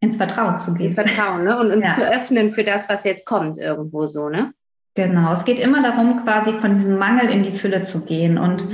[0.00, 0.94] ins Vertrauen zu ins gehen.
[0.94, 1.58] Vertrauen, ne?
[1.58, 1.92] Und uns Ja.
[1.94, 4.54] zu öffnen für das, was jetzt kommt, irgendwo so, ne?
[4.94, 8.38] Genau, es geht immer darum, quasi von diesem Mangel in die Fülle zu gehen.
[8.38, 8.66] Und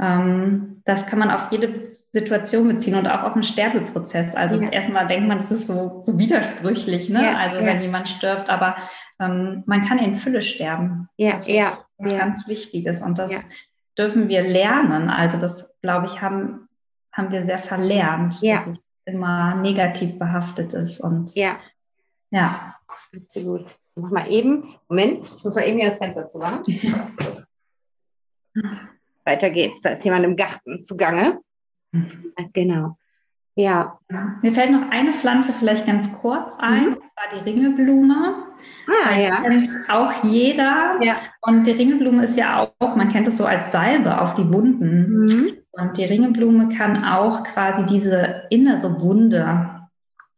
[0.00, 4.34] ähm, das kann man auf jede Situation beziehen und auch auf den Sterbeprozess.
[4.34, 4.70] Also Ja.
[4.70, 7.22] erstmal denkt man, das ist so, so widersprüchlich, ne?
[7.22, 7.66] Ja, also ja.
[7.66, 8.76] wenn jemand stirbt, aber
[9.20, 11.08] ähm, man kann in Fülle sterben.
[11.16, 13.32] Ja, das ja, ist was ganz Wichtiges und das
[13.98, 15.10] dürfen wir lernen.
[15.10, 16.68] Also das, glaube ich, haben,
[17.12, 18.56] haben wir sehr verlernt, Ja.
[18.58, 21.56] dass es immer negativ behaftet ist und Ja,
[22.30, 22.74] ja.
[23.12, 23.66] absolut.
[24.00, 26.62] Mach mal eben, Moment, ich muss mal eben hier das Fenster zu machen.
[29.24, 31.40] Weiter geht's, da ist jemand im Garten zugange.
[32.52, 32.96] Genau.
[33.58, 33.98] Ja.
[34.40, 36.92] Mir fällt noch eine Pflanze vielleicht ganz kurz ein, mhm.
[36.94, 38.44] und zwar die Ringelblume.
[38.86, 39.40] Ah, ja.
[39.42, 40.96] Kennt auch jeder.
[41.02, 41.16] Ja.
[41.40, 45.24] Und die Ringelblume ist ja auch, man kennt es so als Salbe auf die Wunden.
[45.24, 45.56] Mhm.
[45.72, 49.77] Und die Ringelblume kann auch quasi diese innere Wunde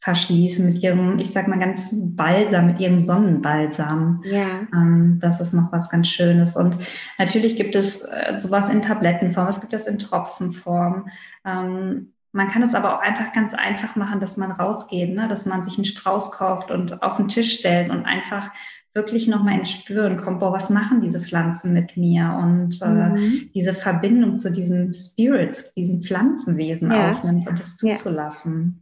[0.00, 4.22] verschließen mit ihrem, ich sag mal ganz Balsam, mit ihrem Sonnenbalsam.
[4.24, 4.66] Ja.
[4.74, 6.56] Ähm, das ist noch was ganz Schönes.
[6.56, 6.76] Und
[7.18, 11.08] natürlich gibt es äh, sowas in Tablettenform, es gibt das in Tropfenform.
[11.44, 15.28] Ähm, man kann es aber auch einfach ganz einfach machen, dass man rausgeht, ne?
[15.28, 18.50] dass man sich einen Strauß kauft und auf den Tisch stellt und einfach
[18.94, 22.38] wirklich nochmal ins Spüren kommt, boah, was machen diese Pflanzen mit mir?
[22.42, 23.50] Und äh, mhm.
[23.54, 27.10] diese Verbindung zu diesem Spirit, zu diesem Pflanzenwesen ja.
[27.10, 28.79] aufnimmt und es zuzulassen.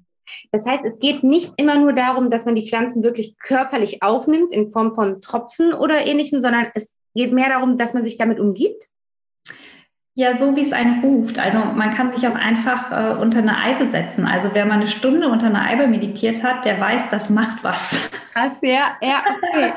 [0.53, 4.53] Das heißt, es geht nicht immer nur darum, dass man die Pflanzen wirklich körperlich aufnimmt
[4.53, 8.39] in Form von Tropfen oder ähnlichem, sondern es geht mehr darum, dass man sich damit
[8.41, 8.89] umgibt.
[10.19, 11.39] Ja, so wie es einen ruft.
[11.39, 14.27] Also man kann sich auch einfach äh, unter eine Eibe setzen.
[14.27, 18.11] Also wer mal eine Stunde unter einer Eibe meditiert hat, der weiß, das macht was.
[18.33, 19.73] Krass, ja, ja, okay.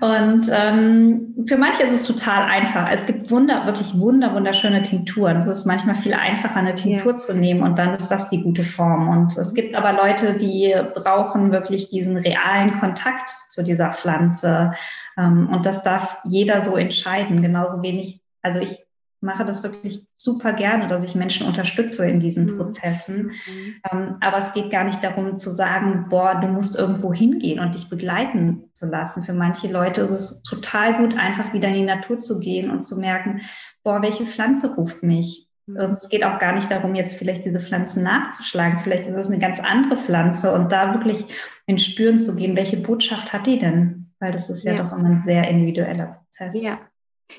[0.00, 2.90] Und ähm, für manche ist es total einfach.
[2.90, 5.36] Es gibt wunder, wirklich wunder, wunderschöne Tinkturen.
[5.36, 7.18] Es ist manchmal viel einfacher, eine Tinktur ja.
[7.18, 9.06] zu nehmen und dann ist das die gute Form.
[9.10, 14.72] Und es gibt aber Leute, die brauchen wirklich diesen realen Kontakt zu dieser Pflanze.
[15.18, 17.42] Ähm, und das darf jeder so entscheiden.
[17.42, 18.85] Genauso wenig, also ich
[19.20, 22.56] mache das wirklich super gerne, dass ich Menschen unterstütze in diesen mhm.
[22.56, 23.32] Prozessen.
[23.46, 23.74] Mhm.
[23.90, 27.74] Ähm, aber es geht gar nicht darum zu sagen, boah, du musst irgendwo hingehen und
[27.74, 29.24] dich begleiten zu lassen.
[29.24, 32.84] Für manche Leute ist es total gut, einfach wieder in die Natur zu gehen und
[32.84, 33.40] zu merken,
[33.82, 35.48] boah, welche Pflanze ruft mich?
[35.66, 35.76] Mhm.
[35.76, 38.78] Und es geht auch gar nicht darum, jetzt vielleicht diese Pflanzen nachzuschlagen.
[38.78, 41.24] Vielleicht ist es eine ganz andere Pflanze und da wirklich
[41.66, 44.12] in Spüren zu gehen, welche Botschaft hat die denn?
[44.18, 44.82] Weil das ist ja, ja.
[44.82, 46.54] doch immer ein sehr individueller Prozess.
[46.62, 46.78] Ja,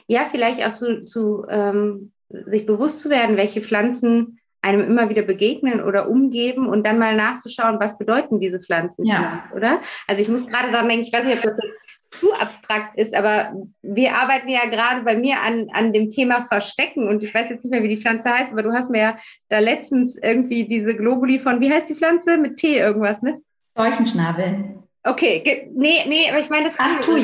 [0.08, 5.22] ja, vielleicht auch zu, zu ähm, sich bewusst zu werden, welche Pflanzen einem immer wieder
[5.22, 9.42] begegnen oder umgeben und dann mal nachzuschauen, was bedeuten diese Pflanzen ja.
[9.56, 9.80] oder?
[10.08, 13.16] Also ich muss gerade daran denken, ich weiß nicht, ob das jetzt zu abstrakt ist,
[13.16, 17.50] aber wir arbeiten ja gerade bei mir an, an dem Thema Verstecken und ich weiß
[17.50, 19.18] jetzt nicht mehr, wie die Pflanze heißt, aber du hast mir ja
[19.50, 22.38] da letztens irgendwie diese Globuli von, wie heißt die Pflanze?
[22.38, 23.42] Mit Tee irgendwas, ne?
[23.76, 24.80] Seuchenschnabel.
[25.04, 26.76] Okay, nee, nee, aber ich meine das.
[26.78, 27.18] Ach, tu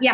[0.00, 0.12] ja.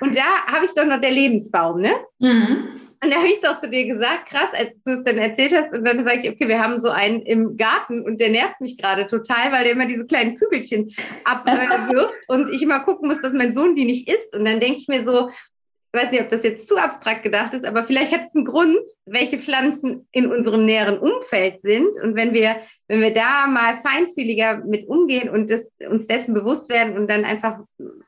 [0.00, 1.92] Und da habe ich doch noch der Lebensbaum, ne?
[2.18, 2.68] Mhm.
[3.04, 5.74] Und da habe ich doch zu dir gesagt, krass, als du es dann erzählt hast,
[5.74, 8.78] und dann sage ich, okay, wir haben so einen im Garten und der nervt mich
[8.78, 10.90] gerade total, weil der immer diese kleinen Kügelchen
[11.24, 14.34] abwirft und ich immer gucken muss, dass mein Sohn die nicht isst.
[14.34, 17.52] Und dann denke ich mir so, ich weiß nicht, ob das jetzt zu abstrakt gedacht
[17.54, 21.88] ist, aber vielleicht hat es einen Grund, welche Pflanzen in unserem näheren Umfeld sind.
[22.02, 22.56] Und wenn wir,
[22.88, 27.24] wenn wir da mal feinfühliger mit umgehen und das, uns dessen bewusst werden und dann
[27.24, 27.58] einfach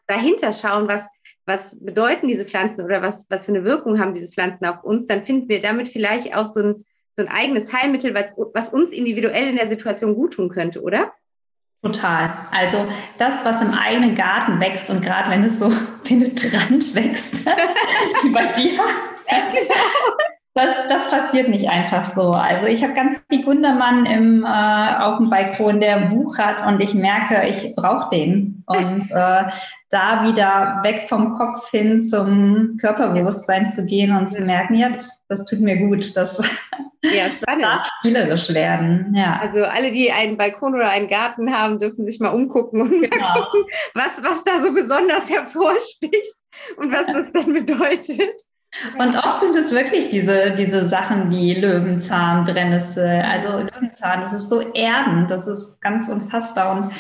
[0.07, 1.07] dahinter schauen, was,
[1.47, 5.07] was bedeuten diese Pflanzen oder was, was für eine Wirkung haben diese Pflanzen auf uns,
[5.07, 6.85] dann finden wir damit vielleicht auch so ein,
[7.17, 11.13] so ein eigenes Heilmittel, was, was uns individuell in der Situation gut tun könnte, oder?
[11.83, 12.31] Total.
[12.51, 12.87] Also
[13.19, 15.71] das, was im eigenen Garten wächst und gerade wenn es so
[16.05, 17.47] penetrant wächst,
[18.23, 18.81] wie bei dir,
[20.55, 22.33] das, das passiert nicht einfach so.
[22.33, 26.95] Also ich habe ganz viel Gundermann im, äh, auf dem Balkon, der wuchert und ich
[26.95, 28.65] merke, ich brauche den.
[28.67, 29.45] Und äh,
[29.91, 35.09] da wieder weg vom Kopf hin zum Körperbewusstsein zu gehen und zu merken, ja, das,
[35.29, 36.17] das tut mir gut.
[36.17, 36.43] Das
[37.03, 37.27] ja,
[37.61, 39.15] darf spielerisch werden.
[39.15, 39.39] Ja.
[39.41, 43.17] Also alle, die einen Balkon oder einen Garten haben, dürfen sich mal umgucken und genau.
[43.17, 46.35] mal gucken, was, was da so besonders hervorsticht
[46.77, 48.43] und was das dann bedeutet.
[48.99, 53.23] Und oft sind es wirklich diese, diese Sachen wie Löwenzahn, Brennnessel.
[53.23, 56.77] Also Löwenzahn, das ist so erdend, das ist ganz unfassbar.
[56.77, 56.93] Und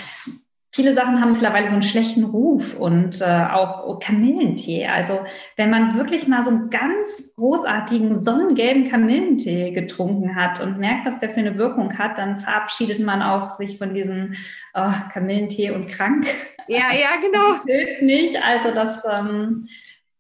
[0.77, 4.87] viele Sachen haben mittlerweile so einen schlechten Ruf und äh, auch Kamillentee.
[4.87, 5.21] Also
[5.57, 11.19] wenn man wirklich mal so einen ganz großartigen sonnengelben Kamillentee getrunken hat und merkt, was
[11.19, 14.35] der für eine Wirkung hat, dann verabschiedet man auch sich von diesem
[14.75, 16.27] oh, Kamillentee und krank.
[16.69, 17.53] Ja, ja, genau.
[17.53, 18.37] Das hilft nicht.
[18.45, 19.69] Also das, ähm,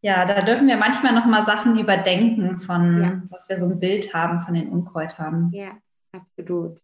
[0.00, 3.22] ja, da dürfen wir manchmal noch mal Sachen überdenken von, ja.
[3.28, 5.50] was wir so ein Bild haben von den Unkräutern.
[5.52, 5.72] Ja,
[6.12, 6.80] absolut.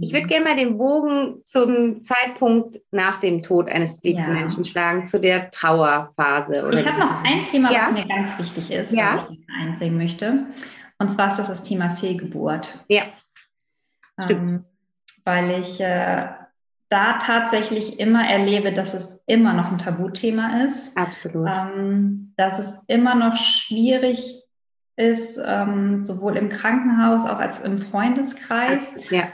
[0.00, 4.28] Ich würde gerne mal den Bogen zum Zeitpunkt nach dem Tod eines geliebten ja.
[4.28, 6.70] Menschen schlagen, zu der Trauerphase.
[6.72, 7.88] ich habe noch ein Thema, ja.
[7.88, 9.14] was mir ganz wichtig ist, ja.
[9.14, 10.46] was ich einbringen möchte.
[10.98, 12.78] Und zwar ist das das Thema Fehlgeburt.
[12.88, 13.02] Ja.
[14.28, 14.64] Ähm,
[15.24, 16.26] weil ich äh,
[16.88, 20.96] da tatsächlich immer erlebe, dass es immer noch ein Tabuthema ist.
[20.96, 21.48] Absolut.
[21.48, 24.42] Ähm, dass es immer noch schwierig
[24.96, 28.96] ist, ähm, sowohl im Krankenhaus auch als im Freundeskreis.
[29.10, 29.28] Ja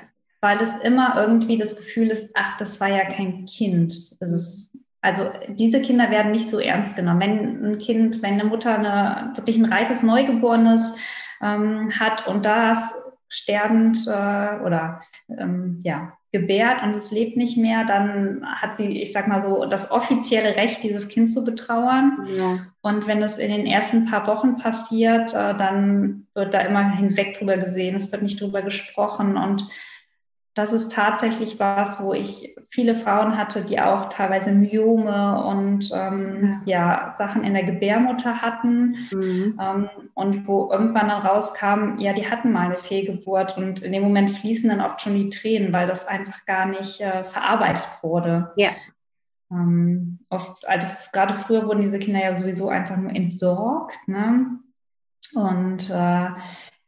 [0.44, 3.92] weil es immer irgendwie das Gefühl ist, ach, das war ja kein Kind.
[4.20, 7.20] Ist also diese Kinder werden nicht so ernst genommen.
[7.20, 10.96] Wenn ein Kind, wenn eine Mutter eine, wirklich ein reifes Neugeborenes
[11.42, 12.94] ähm, hat und das
[13.28, 19.12] sterbend äh, oder ähm, ja, gebärt und es lebt nicht mehr, dann hat sie, ich
[19.12, 22.26] sag mal so, das offizielle Recht, dieses Kind zu betrauern.
[22.36, 22.66] Ja.
[22.82, 27.38] Und wenn es in den ersten paar Wochen passiert, äh, dann wird da immer hinweg
[27.38, 29.68] drüber gesehen, es wird nicht drüber gesprochen und
[30.54, 36.62] das ist tatsächlich was, wo ich viele Frauen hatte, die auch teilweise Myome und ähm,
[36.64, 37.08] ja.
[37.08, 37.12] ja.
[37.12, 39.58] Sachen in der Gebärmutter hatten mhm.
[39.60, 44.04] ähm, und wo irgendwann dann rauskam, ja, die hatten mal eine Fehlgeburt und in dem
[44.04, 48.52] Moment fließen dann oft schon die Tränen, weil das einfach gar nicht äh, verarbeitet wurde.
[48.56, 48.70] Ja.
[49.50, 54.58] Ähm, oft, also gerade früher wurden diese Kinder ja sowieso einfach nur entsorgt, ne?
[55.34, 56.28] Und äh,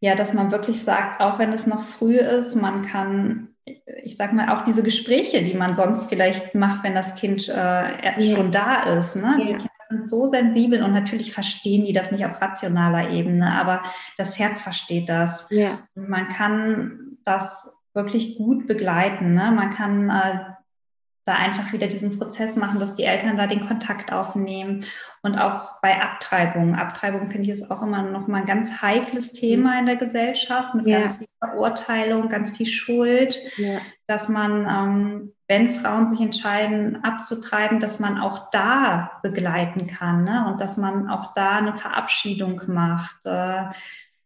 [0.00, 3.55] ja, dass man wirklich sagt, auch wenn es noch früh ist, man kann
[4.04, 8.34] ich sag mal, auch diese Gespräche, die man sonst vielleicht macht, wenn das Kind äh,
[8.34, 9.16] schon da ist.
[9.16, 9.36] Ne?
[9.38, 9.38] Ja.
[9.38, 13.82] Die Kinder sind so sensibel und natürlich verstehen die das nicht auf rationaler Ebene, aber
[14.16, 15.46] das Herz versteht das.
[15.50, 15.80] Ja.
[15.94, 19.34] man kann das wirklich gut begleiten.
[19.34, 19.50] Ne?
[19.50, 20.38] Man kann äh,
[21.26, 24.84] da einfach wieder diesen Prozess machen, dass die Eltern da den Kontakt aufnehmen
[25.22, 26.76] und auch bei Abtreibung.
[26.76, 30.74] Abtreibung finde ich ist auch immer noch mal ein ganz heikles Thema in der Gesellschaft
[30.76, 31.00] mit ja.
[31.00, 33.80] ganz viel Verurteilung, ganz viel Schuld, ja.
[34.06, 40.46] dass man, ähm, wenn Frauen sich entscheiden abzutreiben, dass man auch da begleiten kann ne?
[40.48, 43.64] und dass man auch da eine Verabschiedung macht, äh,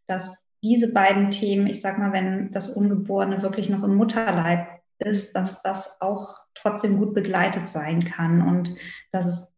[0.06, 5.34] dass diese beiden Themen, ich sag mal, wenn das Ungeborene wirklich noch im Mutterleib ist,
[5.34, 8.74] dass das auch trotzdem gut begleitet sein kann und
[9.12, 9.52] dass es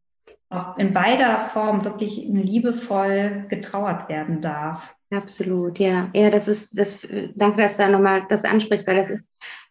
[0.50, 4.94] auch in beider Form wirklich liebevoll getrauert werden darf.
[5.10, 6.10] Absolut, ja.
[6.14, 9.26] Ja, das ist, das, danke, dass du da nochmal das ansprichst, weil das ist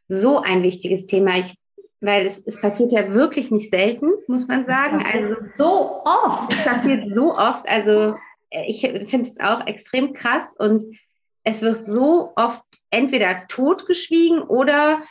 [0.07, 1.37] so ein wichtiges Thema.
[1.39, 1.55] Ich,
[1.99, 5.03] weil es, es passiert ja wirklich nicht selten, muss man sagen.
[5.05, 6.51] Also so oft.
[6.51, 7.67] Es passiert so oft.
[7.67, 8.15] Also
[8.49, 10.83] ich finde es auch extrem krass und
[11.43, 15.01] es wird so oft entweder totgeschwiegen oder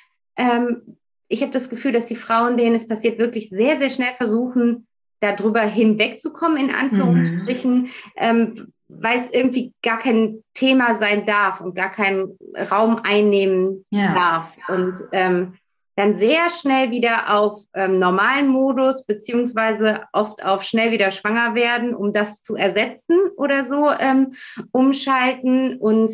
[0.40, 0.96] ähm,
[1.28, 4.86] ich habe das Gefühl, dass die Frauen, denen es passiert, wirklich sehr, sehr schnell versuchen,
[5.20, 7.90] darüber hinwegzukommen, in Anführungsstrichen, mhm.
[8.16, 12.36] ähm, weil es irgendwie gar kein Thema sein darf und gar keinen
[12.70, 14.14] Raum einnehmen ja.
[14.14, 14.56] darf.
[14.68, 15.54] Und ähm,
[15.94, 21.94] dann sehr schnell wieder auf ähm, normalen Modus, beziehungsweise oft auf schnell wieder schwanger werden,
[21.94, 24.32] um das zu ersetzen oder so ähm,
[24.72, 25.76] umschalten.
[25.76, 26.10] Und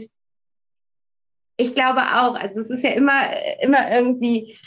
[1.57, 4.59] ich glaube auch, also es ist ja immer, immer irgendwie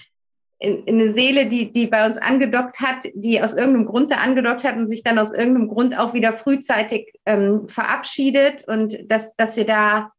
[0.60, 4.17] in, in eine Seele, die, die bei uns angedockt hat, die aus irgendeinem Grund da
[4.17, 9.36] angedockt hat und sich dann aus irgendeinem Grund auch wieder frühzeitig ähm, verabschiedet und dass,
[9.38, 10.12] dass wir da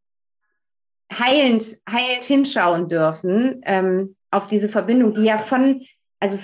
[1.12, 5.84] heilend, heilend hinschauen dürfen ähm, auf diese Verbindung, die ja von,
[6.20, 6.38] also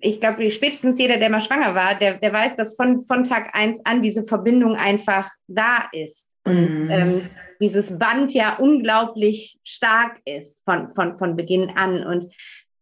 [0.00, 3.54] ich glaube, spätestens jeder, der mal schwanger war, der, der weiß, dass von, von Tag
[3.54, 6.28] eins an diese Verbindung einfach da ist.
[6.44, 6.90] Und mhm.
[6.90, 7.30] ähm,
[7.60, 12.04] dieses Band ja unglaublich stark ist von, von, von Beginn an.
[12.04, 12.32] Und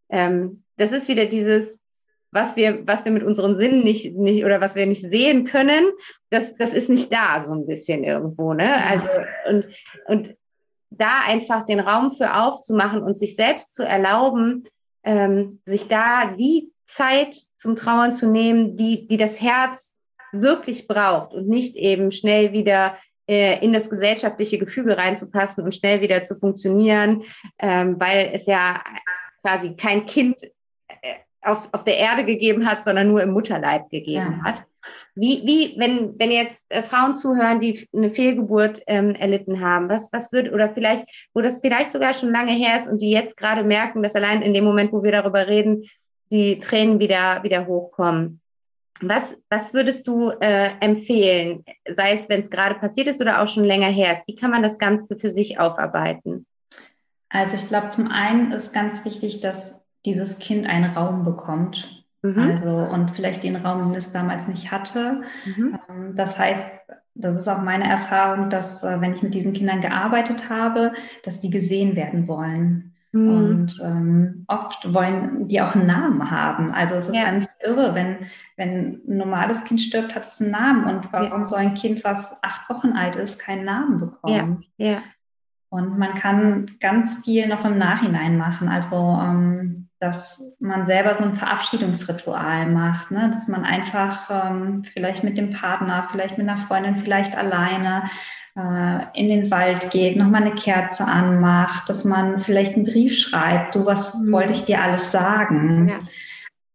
[0.08, 1.80] ähm, das ist wieder dieses,
[2.30, 5.90] was wir, was wir mit unseren Sinnen nicht, nicht oder was wir nicht sehen können,
[6.30, 8.54] das, das ist nicht da, so ein bisschen irgendwo.
[8.54, 8.84] Ne?
[8.84, 9.08] Also,
[9.48, 9.66] und,
[10.06, 10.36] und
[10.90, 14.64] da einfach den Raum für aufzumachen und sich selbst zu erlauben,
[15.04, 19.94] ähm, sich da die Zeit zum Trauern zu nehmen, die, die das Herz
[20.32, 22.96] wirklich braucht und nicht eben schnell wieder
[23.28, 27.24] in das gesellschaftliche Gefüge reinzupassen und schnell wieder zu funktionieren,
[27.58, 28.82] ähm, weil es ja
[29.42, 30.36] quasi kein Kind
[30.88, 34.50] äh, auf, auf der Erde gegeben hat, sondern nur im Mutterleib gegeben ja.
[34.50, 34.64] hat.
[35.14, 40.12] Wie, wie wenn, wenn jetzt äh, Frauen zuhören, die eine Fehlgeburt ähm, erlitten haben, was,
[40.12, 43.36] was wird, oder vielleicht, wo das vielleicht sogar schon lange her ist und die jetzt
[43.36, 45.84] gerade merken, dass allein in dem Moment, wo wir darüber reden,
[46.30, 48.40] die Tränen wieder, wieder hochkommen.
[49.00, 53.48] Was, was würdest du äh, empfehlen, sei es, wenn es gerade passiert ist oder auch
[53.48, 54.26] schon länger her ist?
[54.26, 56.46] Wie kann man das Ganze für sich aufarbeiten?
[57.28, 62.04] Also ich glaube, zum einen ist ganz wichtig, dass dieses Kind einen Raum bekommt.
[62.22, 62.38] Mhm.
[62.38, 65.22] Also und vielleicht den Raum, den es damals nicht hatte.
[65.44, 65.78] Mhm.
[65.88, 66.66] Ähm, das heißt,
[67.14, 70.92] das ist auch meine Erfahrung, dass äh, wenn ich mit diesen Kindern gearbeitet habe,
[71.24, 72.94] dass die gesehen werden wollen.
[73.12, 73.28] Mhm.
[73.28, 76.72] Und ähm, oft wollen die auch einen Namen haben.
[76.72, 77.24] Also es ist ja.
[77.24, 80.84] ganz irre, wenn, wenn ein normales Kind stirbt, hat es einen Namen.
[80.84, 81.44] Und warum ja.
[81.44, 84.64] soll ein Kind, was acht Wochen alt ist, keinen Namen bekommen?
[84.76, 84.86] Ja.
[84.86, 84.98] ja.
[85.70, 88.68] Und man kann ganz viel noch im Nachhinein machen.
[88.68, 93.30] Also, ähm, dass man selber so ein Verabschiedungsritual macht, ne?
[93.32, 98.04] dass man einfach ähm, vielleicht mit dem Partner, vielleicht mit einer Freundin, vielleicht alleine
[99.14, 103.86] in den Wald geht, nochmal eine Kerze anmacht, dass man vielleicht einen Brief schreibt, so
[103.86, 104.32] was mhm.
[104.32, 105.88] wollte ich dir alles sagen.
[105.88, 105.98] Ja.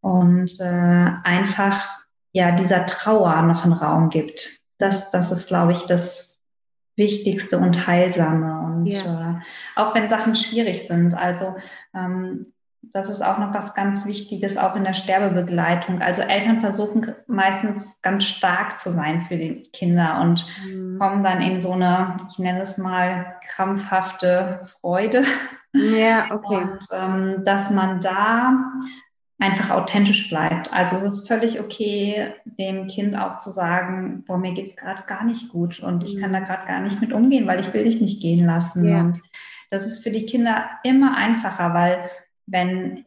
[0.02, 4.62] und äh, einfach ja dieser Trauer noch einen Raum gibt.
[4.78, 6.42] Das, das ist, glaube ich, das
[6.96, 8.62] Wichtigste und Heilsame.
[8.66, 9.32] Und ja.
[9.32, 9.36] äh,
[9.76, 11.56] auch wenn Sachen schwierig sind, also
[11.96, 12.53] ähm,
[12.92, 16.02] das ist auch noch was ganz Wichtiges, auch in der Sterbebegleitung.
[16.02, 21.00] Also Eltern versuchen meistens ganz stark zu sein für die Kinder und mhm.
[21.00, 25.24] kommen dann in so eine, ich nenne es mal, krampfhafte Freude.
[25.74, 26.58] Ja, okay.
[26.58, 28.72] Und ähm, dass man da
[29.40, 30.72] einfach authentisch bleibt.
[30.72, 35.04] Also es ist völlig okay, dem Kind auch zu sagen, boah, mir geht es gerade
[35.08, 36.46] gar nicht gut und ich kann da mhm.
[36.46, 38.88] gerade gar nicht mit umgehen, weil ich will dich nicht gehen lassen.
[38.88, 39.00] Ja.
[39.00, 39.22] Und
[39.72, 42.10] das ist für die Kinder immer einfacher, weil
[42.46, 43.06] wenn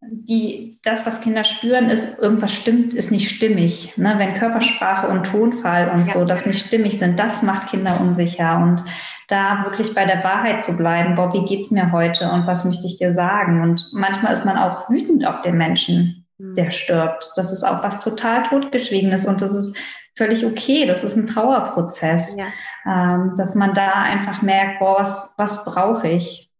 [0.00, 3.96] die, das, was Kinder spüren, ist, irgendwas stimmt, ist nicht stimmig.
[3.96, 4.14] Ne?
[4.16, 6.14] Wenn Körpersprache und Tonfall und ja.
[6.14, 8.58] so das nicht stimmig sind, das macht Kinder unsicher.
[8.58, 8.84] Und
[9.26, 12.86] da wirklich bei der Wahrheit zu bleiben, boah, wie geht's mir heute und was möchte
[12.86, 13.62] ich dir sagen?
[13.62, 16.54] Und manchmal ist man auch wütend auf den Menschen, mhm.
[16.54, 17.30] der stirbt.
[17.36, 19.76] Das ist auch was total totgeschwiegenes und das ist
[20.16, 20.86] völlig okay.
[20.86, 22.46] Das ist ein Trauerprozess, ja.
[22.86, 26.50] ähm, dass man da einfach merkt, boah, was, was brauche ich?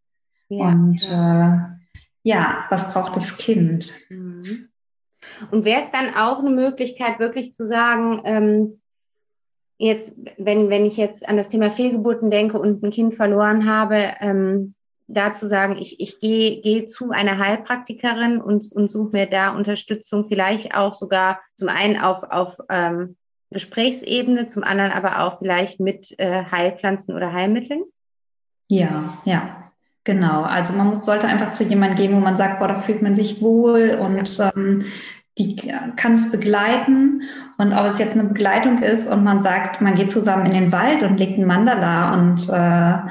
[0.51, 0.67] Ja.
[0.67, 1.78] Und äh,
[2.23, 3.93] ja, was braucht das Kind?
[4.09, 4.69] Mhm.
[5.51, 8.81] Und wäre es dann auch eine Möglichkeit, wirklich zu sagen, ähm,
[9.79, 14.15] jetzt, wenn, wenn ich jetzt an das Thema Fehlgeburten denke und ein Kind verloren habe,
[14.21, 14.75] ähm,
[15.07, 19.57] da zu sagen, ich, ich gehe geh zu einer Heilpraktikerin und, und suche mir da
[19.57, 23.17] Unterstützung, vielleicht auch sogar zum einen auf, auf ähm,
[23.51, 27.85] Gesprächsebene, zum anderen aber auch vielleicht mit äh, Heilpflanzen oder Heilmitteln?
[28.69, 29.68] Ja, ja.
[30.09, 33.03] Genau, also man muss, sollte einfach zu jemandem gehen, wo man sagt, boah, da fühlt
[33.03, 34.87] man sich wohl und ähm,
[35.37, 35.55] die
[35.97, 37.25] kann es begleiten.
[37.59, 40.73] Und ob es jetzt eine Begleitung ist und man sagt, man geht zusammen in den
[40.73, 43.11] Wald und legt ein Mandala und äh,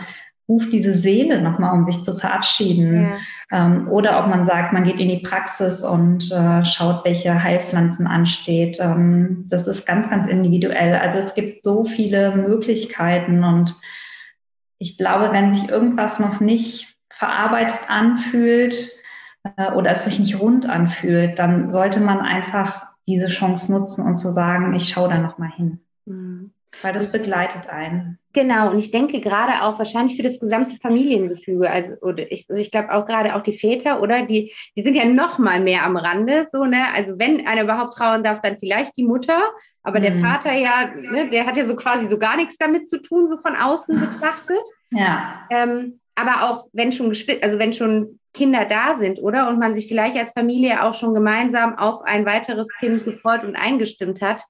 [0.50, 3.12] ruft diese Seele nochmal, um sich zu verabschieden.
[3.52, 3.68] Ja.
[3.68, 8.08] Ähm, oder ob man sagt, man geht in die Praxis und äh, schaut, welche Heilpflanzen
[8.08, 8.80] ansteht.
[8.80, 10.96] Ähm, das ist ganz, ganz individuell.
[10.96, 13.76] Also es gibt so viele Möglichkeiten und
[14.80, 18.90] ich glaube, wenn sich irgendwas noch nicht verarbeitet anfühlt
[19.58, 24.18] äh, oder es sich nicht rund anfühlt, dann sollte man einfach diese Chance nutzen und
[24.18, 25.80] zu sagen, ich schaue da noch mal hin.
[26.06, 26.52] Mhm.
[26.82, 28.20] Weil das begleitet einen.
[28.38, 32.62] Genau, und ich denke gerade auch wahrscheinlich für das gesamte Familiengefüge, also oder ich, also
[32.62, 35.84] ich glaube auch gerade auch die Väter, oder die, die sind ja noch mal mehr
[35.84, 36.86] am Rande, so ne.
[36.94, 39.42] Also wenn einer überhaupt trauen darf, dann vielleicht die Mutter,
[39.82, 40.04] aber mhm.
[40.04, 43.28] der Vater ja, ne, der hat ja so quasi so gar nichts damit zu tun,
[43.28, 44.62] so von außen betrachtet.
[44.92, 45.48] Ja.
[45.50, 47.12] Ähm, aber auch wenn schon
[47.42, 51.16] also wenn schon Kinder da sind, oder und man sich vielleicht als Familie auch schon
[51.16, 54.44] gemeinsam auf ein weiteres Kind gefreut und eingestimmt hat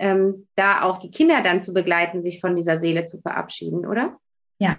[0.00, 4.16] ähm, da auch die Kinder dann zu begleiten, sich von dieser Seele zu verabschieden, oder?
[4.58, 4.76] Ja,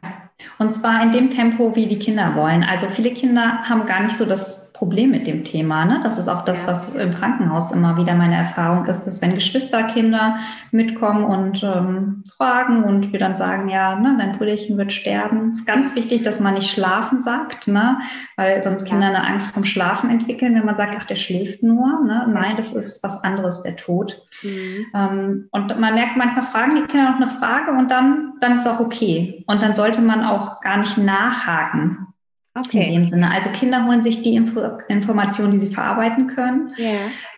[0.59, 2.63] und zwar in dem Tempo, wie die Kinder wollen.
[2.63, 5.85] Also viele Kinder haben gar nicht so das Problem mit dem Thema.
[5.85, 6.01] Ne?
[6.03, 6.69] Das ist auch das, ja.
[6.69, 10.37] was im Krankenhaus immer wieder meine Erfahrung ist, dass wenn Geschwisterkinder
[10.71, 15.67] mitkommen und ähm, fragen und wir dann sagen, ja, ne, dein Brüderchen wird sterben, ist
[15.67, 17.99] ganz wichtig, dass man nicht schlafen sagt, ne?
[18.37, 22.01] weil sonst Kinder eine Angst vom Schlafen entwickeln, wenn man sagt, ach, der schläft nur.
[22.03, 22.25] Ne?
[22.33, 24.19] Nein, das ist was anderes, der Tod.
[24.41, 24.87] Mhm.
[24.95, 28.61] Ähm, und man merkt, manchmal fragen die Kinder noch eine Frage und dann, dann ist
[28.61, 29.43] es auch okay.
[29.45, 32.07] Und dann sollte man auch gar nicht nachhaken.
[32.53, 32.87] Okay.
[32.87, 33.31] In dem Sinne.
[33.31, 36.73] Also Kinder holen sich die Info Informationen, die sie verarbeiten können.
[36.75, 36.89] Ja.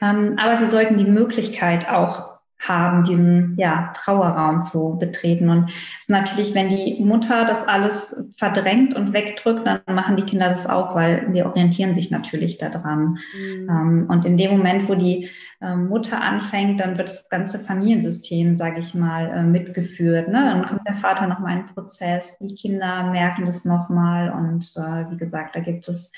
[0.01, 2.32] Ähm, aber sie sollten die Möglichkeit auch
[2.67, 5.49] haben, diesen ja, Trauerraum zu betreten.
[5.49, 5.71] Und
[6.07, 10.95] natürlich, wenn die Mutter das alles verdrängt und wegdrückt, dann machen die Kinder das auch,
[10.95, 13.17] weil die orientieren sich natürlich daran.
[13.37, 13.69] Mhm.
[13.69, 15.29] Ähm, und in dem Moment, wo die
[15.61, 20.27] ähm, Mutter anfängt, dann wird das ganze Familiensystem, sage ich mal, äh, mitgeführt.
[20.27, 20.43] Ne?
[20.43, 25.09] Dann kommt der Vater nochmal in den Prozess, die Kinder merken das nochmal und äh,
[25.11, 26.11] wie gesagt, da gibt es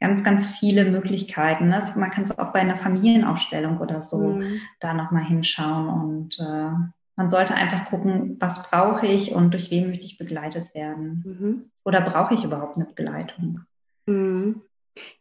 [0.00, 1.68] ganz, ganz viele Möglichkeiten.
[1.68, 1.82] Ne?
[1.96, 4.60] Man kann es auch bei einer Familienaufstellung oder so mhm.
[4.80, 6.70] da nochmal hinschauen und äh,
[7.16, 11.24] man sollte einfach gucken, was brauche ich und durch wen möchte ich begleitet werden.
[11.26, 11.70] Mhm.
[11.84, 13.62] Oder brauche ich überhaupt eine Begleitung?
[14.06, 14.62] Mhm.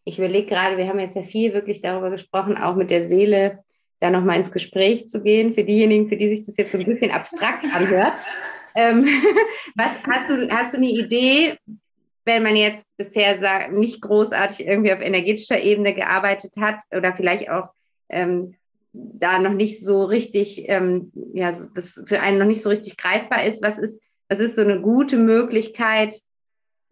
[0.03, 3.63] Ich überlege gerade, wir haben jetzt ja viel wirklich darüber gesprochen, auch mit der Seele
[3.99, 6.85] da nochmal ins Gespräch zu gehen, für diejenigen, für die sich das jetzt so ein
[6.85, 8.13] bisschen abstrakt anhört.
[8.79, 9.05] Ähm,
[9.75, 11.57] was hast du, hast du eine Idee,
[12.27, 17.69] wenn man jetzt bisher nicht großartig irgendwie auf energetischer Ebene gearbeitet hat oder vielleicht auch
[18.09, 18.55] ähm,
[18.91, 23.45] da noch nicht so richtig, ähm, ja, das für einen noch nicht so richtig greifbar
[23.45, 26.15] ist, was ist, was ist so eine gute Möglichkeit,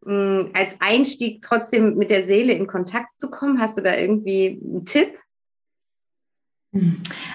[0.06, 3.60] mh, hm, als Einstieg trotzdem mit der Seele in Kontakt zu kommen?
[3.60, 5.20] Hast du da irgendwie einen Tipp?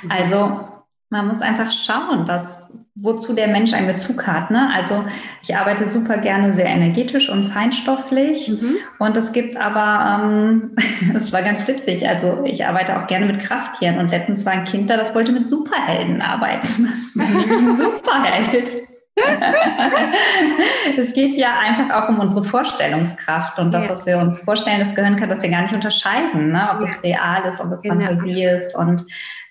[0.09, 0.80] Also
[1.13, 4.53] Man muss einfach schauen, was, wozu der Mensch einen Bezug hat.
[4.53, 4.71] Ne?
[4.73, 5.05] Also
[5.43, 8.49] ich arbeite super gerne sehr energetisch und feinstofflich.
[8.49, 8.77] Mhm.
[9.01, 10.77] Und es gibt aber, ähm,
[11.13, 13.99] das war ganz witzig, also ich arbeite auch gerne mit Krafttieren.
[13.99, 16.93] Und letztens war ein Kind da, das wollte mit Superhelden arbeiten.
[17.19, 18.71] Ein Superheld.
[20.97, 23.93] es geht ja einfach auch um unsere Vorstellungskraft und das, ja.
[23.93, 26.71] was wir uns vorstellen, das Gehirn kann das ja gar nicht unterscheiden, ne?
[26.73, 26.89] ob ja.
[26.89, 27.97] es real ist, ob es genau.
[27.97, 28.75] Fantasie ist.
[28.75, 29.05] Und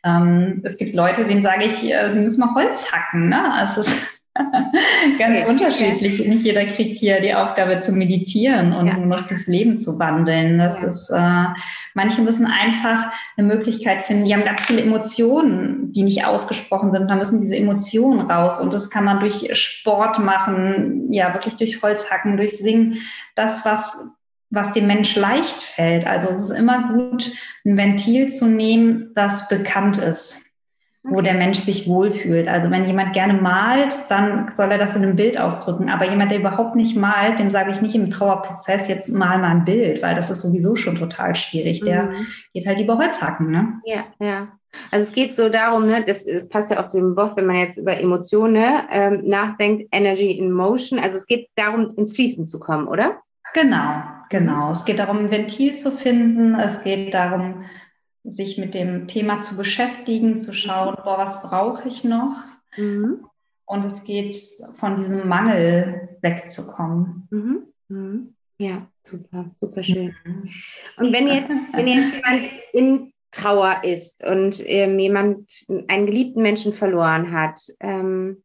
[0.03, 3.29] ähm, es gibt Leute, denen sage ich, äh, sie müssen mal Holz hacken.
[3.29, 3.53] Ne?
[3.53, 4.19] Also es ist
[5.19, 5.49] Ganz okay.
[5.49, 6.25] unterschiedlich.
[6.25, 8.97] Nicht jeder kriegt hier die Aufgabe zu meditieren und ja.
[8.97, 10.57] nur noch das Leben zu wandeln.
[10.57, 10.87] Das ja.
[10.87, 11.61] ist, äh,
[11.93, 14.25] manche müssen einfach eine Möglichkeit finden.
[14.25, 17.09] Die haben ganz viele Emotionen, die nicht ausgesprochen sind.
[17.09, 18.59] Da müssen diese Emotionen raus.
[18.59, 23.01] Und das kann man durch Sport machen, ja, wirklich durch Holzhacken, durch Singen.
[23.35, 23.97] Das, was
[24.49, 26.07] was dem Mensch leicht fällt.
[26.07, 27.31] Also es ist immer gut,
[27.65, 30.43] ein Ventil zu nehmen, das bekannt ist
[31.03, 32.47] wo der Mensch sich wohlfühlt.
[32.47, 35.89] Also wenn jemand gerne malt, dann soll er das in einem Bild ausdrücken.
[35.89, 39.51] Aber jemand, der überhaupt nicht malt, dem sage ich nicht im Trauerprozess, jetzt mal mal
[39.51, 41.81] ein Bild, weil das ist sowieso schon total schwierig.
[41.81, 42.27] Der mhm.
[42.53, 43.49] geht halt lieber Holz hacken.
[43.49, 43.81] Ne?
[43.85, 44.49] Ja, ja.
[44.91, 47.55] Also es geht so darum, ne, das passt ja auch zu dem Wort, wenn man
[47.55, 50.99] jetzt über Emotionen ne, ähm, nachdenkt, Energy in Motion.
[50.99, 53.19] Also es geht darum, ins Fließen zu kommen, oder?
[53.53, 54.71] Genau, genau.
[54.71, 56.55] Es geht darum, ein Ventil zu finden.
[56.55, 57.65] Es geht darum,
[58.23, 62.35] sich mit dem Thema zu beschäftigen, zu schauen, boah, was brauche ich noch?
[62.77, 63.25] Mhm.
[63.65, 64.35] Und es geht
[64.77, 67.27] von diesem Mangel wegzukommen.
[67.29, 67.63] Mhm.
[67.87, 68.33] Mhm.
[68.57, 70.15] Ja, super, super schön.
[70.23, 70.49] Mhm.
[70.97, 76.73] Und wenn jetzt, wenn jetzt jemand in Trauer ist und ähm, jemand einen geliebten Menschen
[76.73, 78.43] verloren hat, ähm,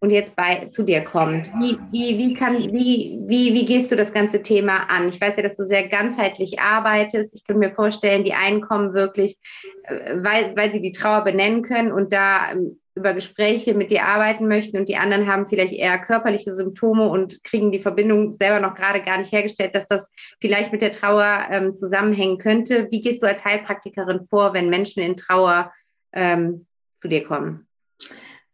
[0.00, 1.50] und jetzt bei zu dir kommt.
[1.54, 5.08] Wie, wie, wie, kann, wie, wie, wie gehst du das ganze Thema an?
[5.08, 7.34] Ich weiß ja, dass du sehr ganzheitlich arbeitest.
[7.34, 9.36] Ich könnte mir vorstellen, die einen kommen wirklich,
[9.84, 14.04] äh, weil, weil sie die Trauer benennen können und da ähm, über Gespräche mit dir
[14.04, 18.60] arbeiten möchten und die anderen haben vielleicht eher körperliche Symptome und kriegen die Verbindung selber
[18.60, 22.88] noch gerade gar nicht hergestellt, dass das vielleicht mit der Trauer ähm, zusammenhängen könnte.
[22.90, 25.72] Wie gehst du als Heilpraktikerin vor, wenn Menschen in Trauer
[26.12, 26.66] ähm,
[27.00, 27.68] zu dir kommen?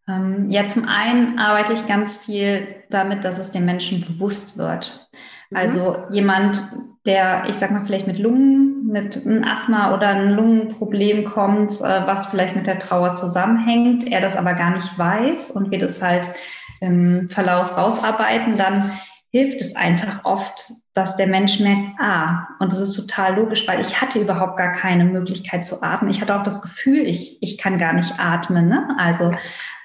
[0.09, 5.09] Ähm, ja, zum einen arbeite ich ganz viel damit, dass es den Menschen bewusst wird.
[5.51, 5.57] Mhm.
[5.57, 6.61] Also jemand,
[7.07, 12.07] der, ich sag mal, vielleicht mit Lungen, mit einem Asthma oder einem Lungenproblem kommt, äh,
[12.07, 16.03] was vielleicht mit der Trauer zusammenhängt, er das aber gar nicht weiß und wir das
[16.03, 16.29] halt
[16.81, 18.91] im Verlauf rausarbeiten, dann
[19.31, 23.81] hilft es einfach oft, dass der Mensch merkt, ah, und das ist total logisch, weil
[23.81, 26.11] ich hatte überhaupt gar keine Möglichkeit zu atmen.
[26.11, 28.69] Ich hatte auch das Gefühl, ich, ich kann gar nicht atmen.
[28.69, 28.97] Ne?
[28.97, 29.33] Also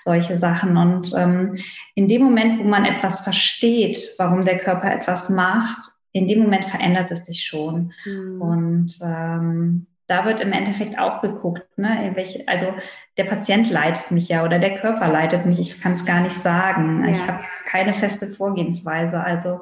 [0.05, 0.77] solche Sachen.
[0.77, 1.57] Und ähm,
[1.95, 6.65] in dem Moment, wo man etwas versteht, warum der Körper etwas macht, in dem Moment
[6.65, 7.91] verändert es sich schon.
[8.05, 8.41] Mhm.
[8.41, 12.73] Und ähm, da wird im Endeffekt auch geguckt, ne, welche, also
[13.17, 16.35] der Patient leitet mich ja oder der Körper leitet mich, ich kann es gar nicht
[16.35, 17.03] sagen.
[17.03, 17.11] Ja.
[17.11, 19.23] Ich habe keine feste Vorgehensweise.
[19.23, 19.61] Also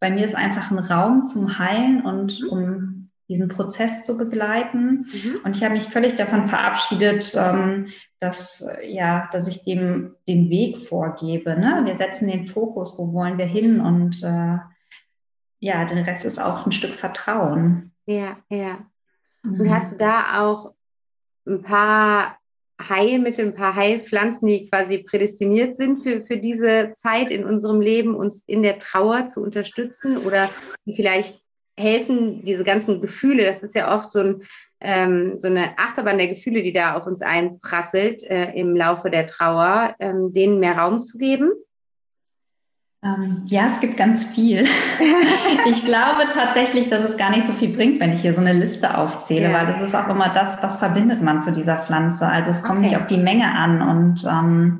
[0.00, 2.48] bei mir ist einfach ein Raum zum Heilen und mhm.
[2.48, 5.06] um diesen Prozess zu begleiten.
[5.12, 5.40] Mhm.
[5.44, 7.86] Und ich habe mich völlig davon verabschiedet, ähm,
[8.18, 11.56] dass, ja, dass ich dem den Weg vorgebe.
[11.56, 11.82] Ne?
[11.84, 13.80] Wir setzen den Fokus, wo wollen wir hin?
[13.80, 14.58] Und äh,
[15.60, 17.92] ja, der Rest ist auch ein Stück Vertrauen.
[18.06, 18.78] Ja, ja.
[19.44, 19.72] Und mhm.
[19.72, 20.72] hast du da auch
[21.46, 22.39] ein paar
[22.88, 28.14] Heilmittel, ein paar Heilpflanzen, die quasi prädestiniert sind für, für diese Zeit in unserem Leben,
[28.14, 30.50] uns in der Trauer zu unterstützen oder
[30.84, 31.40] die vielleicht
[31.78, 34.42] helfen, diese ganzen Gefühle, das ist ja oft so, ein,
[34.80, 39.26] ähm, so eine Achterbahn der Gefühle, die da auf uns einprasselt äh, im Laufe der
[39.26, 41.52] Trauer, ähm, denen mehr Raum zu geben?
[43.02, 44.66] Ähm, ja, es gibt ganz viel.
[45.68, 48.52] ich glaube tatsächlich, dass es gar nicht so viel bringt, wenn ich hier so eine
[48.52, 49.54] Liste aufzähle, ja.
[49.54, 52.26] weil das ist auch immer das, was verbindet man zu dieser Pflanze.
[52.26, 52.90] Also es kommt okay.
[52.90, 54.78] nicht auf die Menge an und ähm,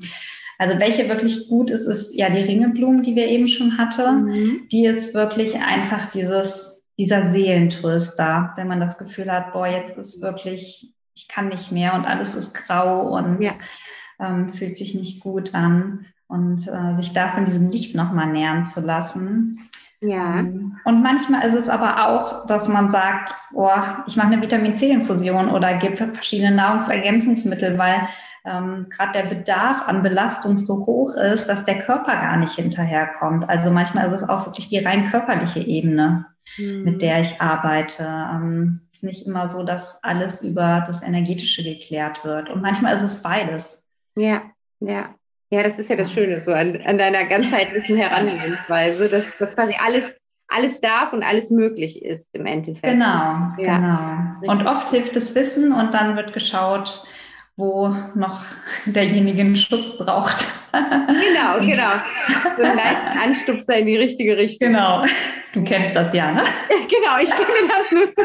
[0.59, 4.25] also welche wirklich gut ist, ist ja die Ringeblumen, die wir eben schon hatten.
[4.25, 4.69] Mhm.
[4.71, 10.21] Die ist wirklich einfach dieses dieser Seelentröster, wenn man das Gefühl hat, boah, jetzt ist
[10.21, 13.53] wirklich, ich kann nicht mehr und alles ist grau und ja.
[14.21, 18.65] ähm, fühlt sich nicht gut an und äh, sich da von diesem Licht nochmal nähern
[18.65, 19.69] zu lassen.
[20.01, 20.39] Ja.
[20.39, 24.75] Ähm, und manchmal ist es aber auch, dass man sagt, boah, ich mache eine Vitamin
[24.75, 28.09] C-Infusion oder gebe verschiedene Nahrungsergänzungsmittel, weil
[28.47, 33.47] ähm, gerade der Bedarf an Belastung so hoch ist, dass der Körper gar nicht hinterherkommt.
[33.51, 36.25] Also manchmal ist es auch wirklich die rein körperliche Ebene
[36.59, 36.85] mhm.
[36.85, 38.05] mit der ich arbeite.
[38.05, 42.49] Ähm, es ist nicht immer so, dass alles über das Energetische geklärt wird.
[42.51, 43.87] Und manchmal ist es beides.
[44.17, 44.43] Ja,
[44.81, 45.15] ja.
[45.51, 49.75] Ja, das ist ja das Schöne so an, an deiner ganzheitlichen Herangehensweise, dass, dass quasi
[49.85, 50.15] alles
[50.51, 52.93] alles darf und alles möglich ist im Endeffekt.
[52.93, 54.37] Genau, ja.
[54.41, 54.53] genau.
[54.53, 57.05] Und oft hilft das Wissen und dann wird geschaut,
[57.57, 58.43] wo noch
[58.87, 60.45] derjenige einen Schutz braucht.
[60.73, 61.93] Genau, genau.
[62.57, 64.69] So einen leichten Anstupser in die richtige Richtung.
[64.73, 65.05] Genau.
[65.53, 66.43] Du kennst das ja, ne?
[66.69, 68.23] Genau, ich kenne das nur zu.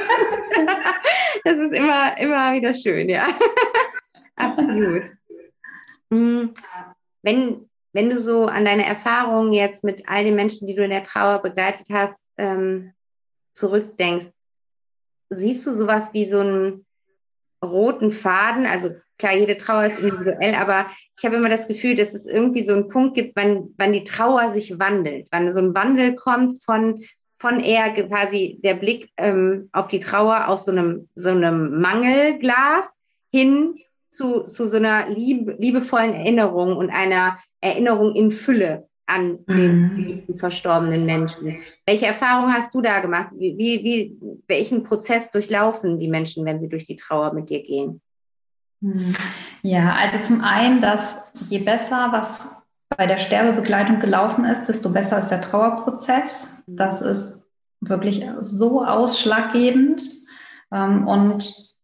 [1.43, 3.27] Das ist immer, immer wieder schön, ja.
[4.35, 5.03] Absolut.
[7.25, 10.91] Wenn, wenn du so an deine Erfahrungen jetzt mit all den Menschen, die du in
[10.91, 12.93] der Trauer begleitet hast, ähm,
[13.53, 14.27] zurückdenkst,
[15.31, 16.85] siehst du sowas wie so einen
[17.63, 18.67] roten Faden?
[18.67, 20.85] Also klar, jede Trauer ist individuell, aber
[21.17, 24.03] ich habe immer das Gefühl, dass es irgendwie so einen Punkt gibt, wann, wann die
[24.03, 27.03] Trauer sich wandelt, wann so ein Wandel kommt von,
[27.39, 32.85] von eher quasi der Blick ähm, auf die Trauer aus so einem, so einem Mangelglas
[33.31, 33.79] hin
[34.15, 40.37] zu, zu so einer lieb, liebevollen Erinnerung und einer Erinnerung in Fülle an den mhm.
[40.37, 41.57] verstorbenen Menschen.
[41.85, 43.29] Welche Erfahrungen hast du da gemacht?
[43.35, 48.01] Wie, wie, welchen Prozess durchlaufen die Menschen, wenn sie durch die Trauer mit dir gehen?
[48.81, 49.15] Mhm.
[49.61, 52.63] Ja, also zum einen, dass je besser was
[52.97, 56.63] bei der Sterbebegleitung gelaufen ist, desto besser ist der Trauerprozess.
[56.67, 57.49] Das ist
[57.81, 60.03] wirklich so ausschlaggebend.
[60.71, 61.74] Ähm, und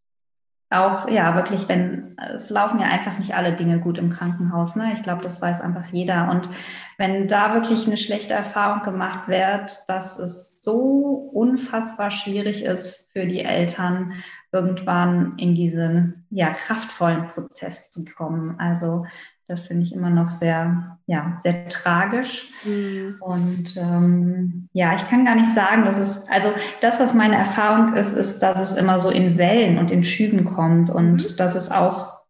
[0.72, 4.76] auch, ja, wirklich, wenn es laufen ja einfach nicht alle Dinge gut im Krankenhaus.
[4.76, 4.92] Ne?
[4.94, 6.30] Ich glaube, das weiß einfach jeder.
[6.30, 6.48] Und
[6.98, 13.26] wenn da wirklich eine schlechte Erfahrung gemacht wird, dass es so unfassbar schwierig ist für
[13.26, 14.14] die Eltern,
[14.54, 18.60] irgendwann in diesen ja, kraftvollen Prozess zu kommen.
[18.60, 19.06] Also
[19.52, 22.50] das finde ich immer noch sehr, ja, sehr tragisch.
[22.64, 23.18] Mhm.
[23.20, 27.94] Und ähm, ja, ich kann gar nicht sagen, dass es, also das, was meine Erfahrung
[27.96, 31.38] ist, ist, dass es immer so in Wellen und in Schüben kommt und mhm.
[31.38, 32.22] dass es auch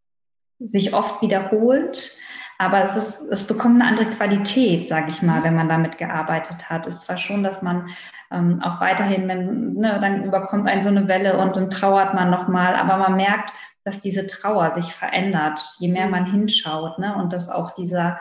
[0.59, 2.11] sich oft wiederholt.
[2.57, 6.69] Aber es, ist, es bekommt eine andere Qualität, sage ich mal, wenn man damit gearbeitet
[6.69, 6.87] hat.
[6.87, 7.89] Es ist zwar schon, dass man
[8.31, 12.29] ähm, auch weiterhin, wenn, ne, dann überkommt einen so eine Welle und dann trauert man
[12.29, 13.51] nochmal, aber man merkt,
[13.83, 17.15] dass diese Trauer sich verändert, je mehr man hinschaut, ne?
[17.15, 18.19] Und dass auch dieser,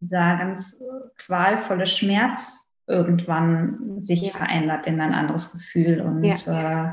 [0.00, 0.82] dieser ganz
[1.16, 4.32] qualvolle Schmerz irgendwann sich ja.
[4.32, 6.00] verändert in ein anderes Gefühl.
[6.00, 6.92] Und ja,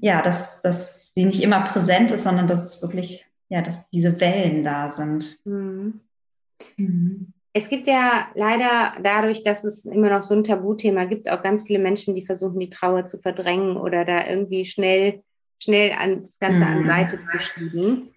[0.00, 4.20] ja dass, dass sie nicht immer präsent ist, sondern dass es wirklich, ja, dass diese
[4.20, 5.38] Wellen da sind.
[5.44, 6.00] Mhm.
[6.76, 7.32] Mhm.
[7.52, 11.62] Es gibt ja leider dadurch, dass es immer noch so ein Tabuthema gibt, auch ganz
[11.62, 15.22] viele Menschen, die versuchen, die Trauer zu verdrängen oder da irgendwie schnell
[15.58, 16.62] schnell an, das Ganze mhm.
[16.64, 18.14] an Seite zu schieben.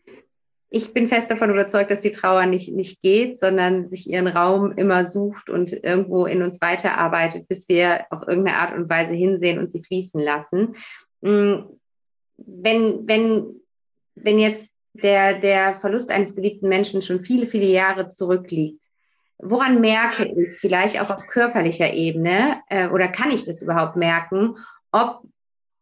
[0.71, 4.71] Ich bin fest davon überzeugt, dass die Trauer nicht, nicht geht, sondern sich ihren Raum
[4.73, 9.57] immer sucht und irgendwo in uns weiterarbeitet, bis wir auf irgendeine Art und Weise hinsehen
[9.57, 10.75] und sie fließen lassen.
[11.21, 11.61] Mm,
[12.37, 13.47] wenn, wenn,
[14.13, 18.79] wenn jetzt der, der Verlust eines geliebten Menschen schon viele, viele Jahre zurückliegt,
[19.39, 24.57] woran merke ich vielleicht auch auf körperlicher Ebene äh, oder kann ich das überhaupt merken,
[24.91, 25.23] ob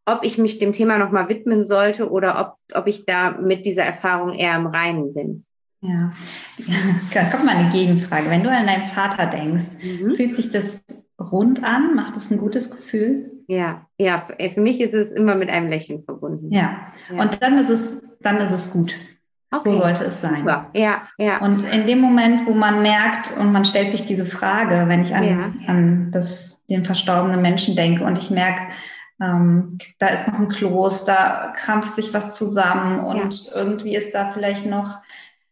[0.08, 3.84] ob ich mich dem Thema nochmal widmen sollte oder ob, ob ich da mit dieser
[3.84, 5.45] Erfahrung eher im Reinen bin.
[5.82, 6.10] Ja,
[7.14, 8.30] da kommt mal eine Gegenfrage.
[8.30, 10.16] Wenn du an deinen Vater denkst, mhm.
[10.16, 10.84] fühlt sich das
[11.20, 11.93] rund an?
[11.93, 13.32] Macht es ein gutes Gefühl?
[13.47, 16.51] Ja, ja, für mich ist es immer mit einem Lächeln verbunden.
[16.51, 17.22] Ja, ja.
[17.22, 18.95] und dann ist es, dann ist es gut.
[19.51, 19.72] Okay.
[19.72, 20.39] So sollte es sein.
[20.39, 20.70] Super.
[20.74, 21.39] Ja, ja.
[21.39, 25.16] Und in dem Moment, wo man merkt und man stellt sich diese Frage, wenn ich
[25.16, 25.53] an, ja.
[25.68, 28.62] an das, den verstorbenen Menschen denke und ich merke,
[29.22, 33.55] ähm, da ist noch ein Kloß, da krampft sich was zusammen und ja.
[33.55, 34.99] irgendwie ist da vielleicht noch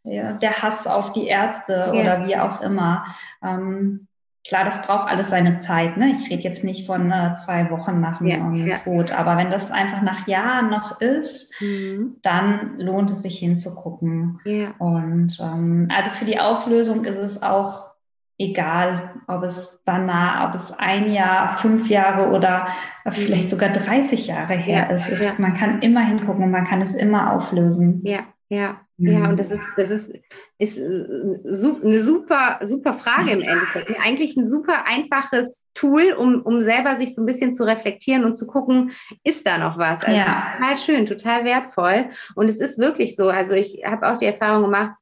[0.03, 1.91] ja, der Hass auf die Ärzte ja.
[1.91, 3.05] oder wie auch immer.
[3.43, 4.07] Ähm,
[4.47, 5.97] klar, das braucht alles seine Zeit.
[5.97, 6.11] Ne?
[6.11, 9.72] Ich rede jetzt nicht von äh, zwei Wochen nach dem ja, Tod, aber wenn das
[9.72, 12.18] einfach nach Jahren noch ist, mhm.
[12.22, 14.39] dann lohnt es sich hinzugucken.
[14.78, 17.94] Und ähm, also für die Auflösung ist es auch
[18.38, 22.67] egal, ob es danach, ob es ein Jahr, fünf Jahre oder
[23.09, 25.09] vielleicht sogar 30 Jahre her ja, ist.
[25.09, 25.31] Es, ja.
[25.38, 28.01] Man kann immer hingucken und man kann es immer auflösen.
[28.03, 29.09] Ja, ja, mhm.
[29.09, 29.29] ja.
[29.29, 30.11] Und das ist, das ist,
[30.57, 33.89] ist eine super, super Frage im Endeffekt.
[34.03, 38.36] Eigentlich ein super einfaches Tool, um, um selber sich so ein bisschen zu reflektieren und
[38.36, 38.91] zu gucken,
[39.23, 40.03] ist da noch was?
[40.03, 40.55] Also ja.
[40.57, 42.09] total schön, total wertvoll.
[42.36, 43.29] Und es ist wirklich so.
[43.29, 44.95] Also ich habe auch die Erfahrung gemacht,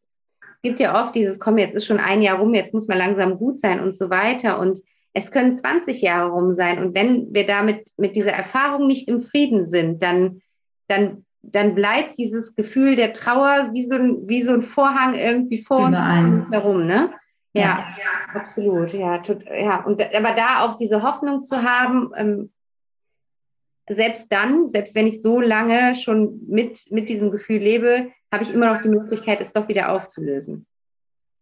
[0.64, 3.38] gibt ja oft dieses, komm, jetzt ist schon ein Jahr rum, jetzt muss man langsam
[3.38, 4.60] gut sein und so weiter.
[4.60, 4.80] Und
[5.14, 6.80] es können 20 Jahre rum sein.
[6.80, 10.42] Und wenn wir damit mit dieser Erfahrung nicht im Frieden sind, dann,
[10.88, 15.62] dann, dann bleibt dieses Gefühl der Trauer wie so ein, wie so ein Vorhang irgendwie
[15.62, 16.26] vor Überall.
[16.26, 17.12] uns herum, ne?
[17.56, 18.94] Ja, ja, ja, absolut.
[18.94, 19.84] Ja, tut, ja.
[19.84, 22.50] Und aber da auch diese Hoffnung zu haben, ähm,
[23.88, 28.54] selbst dann, selbst wenn ich so lange schon mit, mit diesem Gefühl lebe, habe ich
[28.54, 30.66] immer noch die Möglichkeit, es doch wieder aufzulösen.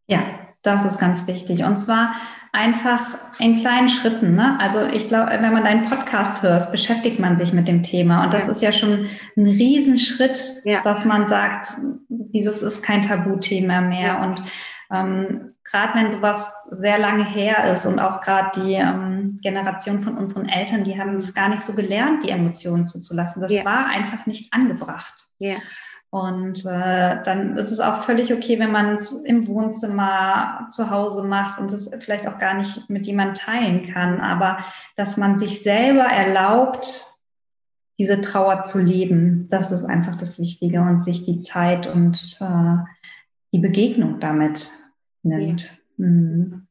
[0.08, 0.20] Ja,
[0.62, 1.64] Das ist ganz wichtig.
[1.64, 2.14] Und zwar
[2.52, 3.02] einfach
[3.40, 4.36] in kleinen Schritten.
[4.36, 4.60] Ne?
[4.60, 8.26] Also ich glaube, wenn man deinen Podcast hört, beschäftigt man sich mit dem Thema.
[8.26, 8.52] Und das ja.
[8.52, 10.82] ist ja schon ein Riesenschritt, ja.
[10.84, 11.72] dass man sagt,
[12.10, 14.08] dieses ist kein Tabuthema mehr.
[14.08, 14.24] Ja.
[14.24, 14.44] Und
[14.92, 20.18] ähm, gerade wenn sowas sehr lange her ist und auch gerade die ähm, Generation von
[20.18, 23.42] unseren Eltern, die haben es gar nicht so gelernt, die Emotionen zuzulassen.
[23.42, 25.30] Das war einfach nicht angebracht.
[25.40, 25.56] Ja.
[26.12, 31.24] Und äh, dann ist es auch völlig okay, wenn man es im Wohnzimmer zu Hause
[31.24, 34.60] macht und es vielleicht auch gar nicht mit jemandem teilen kann, aber
[34.98, 37.06] dass man sich selber erlaubt,
[37.98, 42.78] diese Trauer zu leben, das ist einfach das Wichtige und sich die Zeit und äh,
[43.54, 44.70] die Begegnung damit
[45.24, 45.80] nimmt.
[45.98, 46.06] Ja.
[46.06, 46.68] Mhm.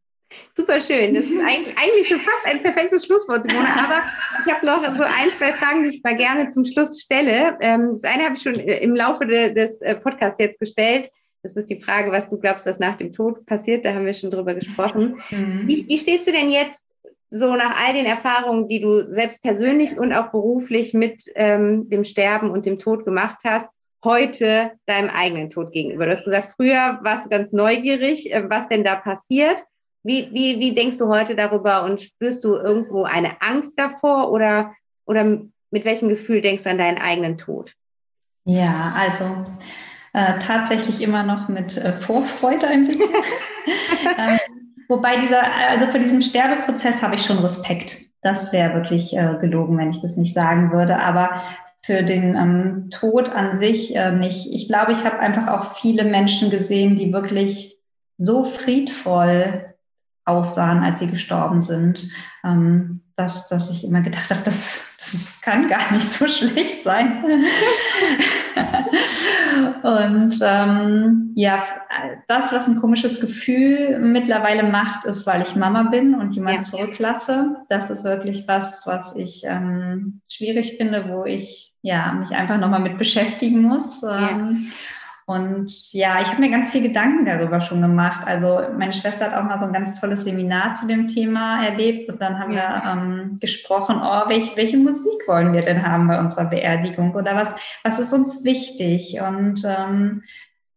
[0.54, 1.14] Super schön.
[1.14, 3.68] Das ist eigentlich, eigentlich schon fast ein perfektes Schlusswort, Simone.
[3.68, 4.02] Aber
[4.44, 7.56] ich habe noch so ein, zwei Fragen, die ich mal gerne zum Schluss stelle.
[7.60, 11.10] Ähm, das eine habe ich schon äh, im Laufe des äh, Podcasts jetzt gestellt.
[11.42, 13.84] Das ist die Frage, was du glaubst, was nach dem Tod passiert.
[13.84, 15.20] Da haben wir schon drüber gesprochen.
[15.30, 15.62] Mhm.
[15.66, 16.84] Wie, wie stehst du denn jetzt
[17.30, 22.04] so nach all den Erfahrungen, die du selbst persönlich und auch beruflich mit ähm, dem
[22.04, 23.68] Sterben und dem Tod gemacht hast,
[24.04, 26.06] heute deinem eigenen Tod gegenüber?
[26.06, 29.64] Du hast gesagt, früher warst du ganz neugierig, äh, was denn da passiert.
[30.02, 34.74] Wie, wie, wie denkst du heute darüber und spürst du irgendwo eine Angst davor oder,
[35.04, 35.24] oder
[35.70, 37.74] mit welchem Gefühl denkst du an deinen eigenen Tod?
[38.44, 39.46] Ja, also
[40.12, 43.08] äh, tatsächlich immer noch mit äh, Vorfreude ein bisschen.
[44.18, 44.38] ähm,
[44.88, 47.96] wobei dieser, also vor diesem Sterbeprozess habe ich schon Respekt.
[48.22, 50.98] Das wäre wirklich äh, gelogen, wenn ich das nicht sagen würde.
[50.98, 51.42] Aber
[51.82, 54.52] für den ähm, Tod an sich äh, nicht.
[54.52, 57.78] Ich glaube, ich habe einfach auch viele Menschen gesehen, die wirklich
[58.18, 59.69] so friedvoll
[60.24, 62.08] aussahen, als sie gestorben sind,
[62.44, 67.24] ähm, dass, dass ich immer gedacht habe, das, das kann gar nicht so schlecht sein.
[69.82, 71.62] und ähm, ja,
[72.28, 76.62] das, was ein komisches Gefühl mittlerweile macht, ist, weil ich Mama bin und jemand ja.
[76.62, 77.56] zurücklasse.
[77.68, 82.80] Das ist wirklich was, was ich ähm, schwierig finde, wo ich ja mich einfach nochmal
[82.80, 84.02] mit beschäftigen muss.
[84.02, 84.50] Ja.
[85.30, 88.26] Und ja, ich habe mir ganz viel Gedanken darüber schon gemacht.
[88.26, 92.08] Also meine Schwester hat auch mal so ein ganz tolles Seminar zu dem Thema erlebt
[92.08, 92.82] und dann haben ja.
[92.82, 97.36] wir ähm, gesprochen, oh, welch, welche Musik wollen wir denn haben bei unserer Beerdigung oder
[97.36, 97.54] was,
[97.84, 100.24] was ist uns wichtig und ähm,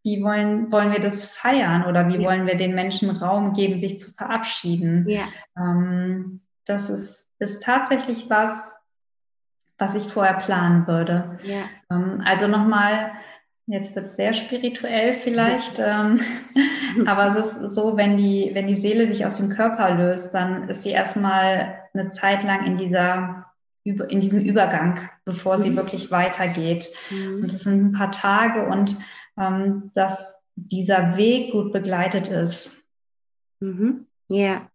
[0.04, 2.28] wie wollen, wollen wir das feiern oder wie ja.
[2.28, 5.04] wollen wir den Menschen Raum geben, sich zu verabschieden.
[5.08, 5.24] Ja.
[5.58, 8.72] Ähm, das ist, ist tatsächlich was,
[9.78, 11.40] was ich vorher planen würde.
[11.90, 13.10] Ähm, also nochmal
[13.66, 16.20] Jetzt wird es sehr spirituell vielleicht, ähm,
[17.06, 20.68] aber es ist so, wenn die, wenn die Seele sich aus dem Körper löst, dann
[20.68, 23.46] ist sie erstmal eine Zeit lang in dieser
[23.84, 25.76] in diesem Übergang, bevor sie mhm.
[25.76, 26.88] wirklich weitergeht.
[27.10, 27.42] Mhm.
[27.42, 28.96] Und das sind ein paar Tage und
[29.38, 32.84] ähm, dass dieser Weg gut begleitet ist.
[33.60, 34.06] Mhm.
[34.28, 34.68] Ja.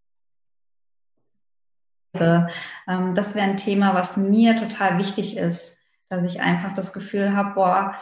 [2.14, 5.78] Ähm, das wäre ein Thema, was mir total wichtig ist,
[6.10, 7.96] dass ich einfach das Gefühl habe, boah,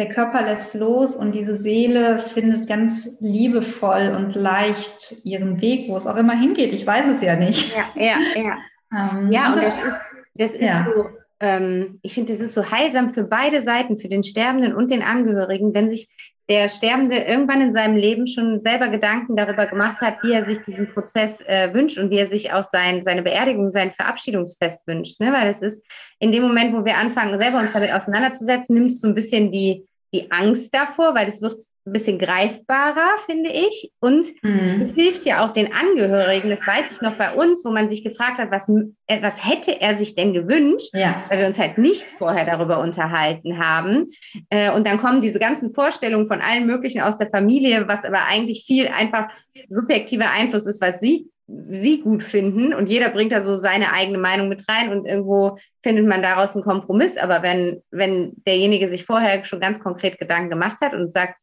[0.00, 5.96] der Körper lässt los und diese Seele findet ganz liebevoll und leicht ihren Weg, wo
[5.96, 6.72] es auch immer hingeht.
[6.72, 7.76] Ich weiß es ja nicht.
[7.76, 8.58] Ja, ja, ja.
[8.92, 10.00] Ähm, ja, und das, das ist,
[10.34, 10.84] das ist ja.
[10.84, 11.06] so,
[11.38, 15.04] ähm, ich finde, das ist so heilsam für beide Seiten, für den Sterbenden und den
[15.04, 16.08] Angehörigen, wenn sich
[16.50, 20.60] der Sterbende irgendwann in seinem Leben schon selber Gedanken darüber gemacht hat, wie er sich
[20.62, 25.20] diesen Prozess äh, wünscht und wie er sich auch sein, seine Beerdigung, sein Verabschiedungsfest wünscht.
[25.20, 25.32] Ne?
[25.32, 25.80] Weil es ist
[26.18, 29.52] in dem Moment, wo wir anfangen, selber uns damit auseinanderzusetzen, nimmt es so ein bisschen
[29.52, 31.54] die, die Angst davor, weil es wird
[31.86, 33.90] ein bisschen greifbarer, finde ich.
[34.00, 34.80] Und mhm.
[34.80, 38.04] es hilft ja auch den Angehörigen, das weiß ich noch bei uns, wo man sich
[38.04, 38.68] gefragt hat, was,
[39.06, 41.22] äh, was hätte er sich denn gewünscht, ja.
[41.28, 44.06] weil wir uns halt nicht vorher darüber unterhalten haben.
[44.50, 48.26] Äh, und dann kommen diese ganzen Vorstellungen von allen möglichen aus der Familie, was aber
[48.26, 49.28] eigentlich viel einfach
[49.68, 51.30] subjektiver Einfluss ist, was sie
[51.68, 55.58] sie gut finden und jeder bringt da so seine eigene Meinung mit rein und irgendwo
[55.82, 57.16] findet man daraus einen Kompromiss.
[57.16, 61.40] Aber wenn, wenn derjenige sich vorher schon ganz konkret Gedanken gemacht hat und sagt,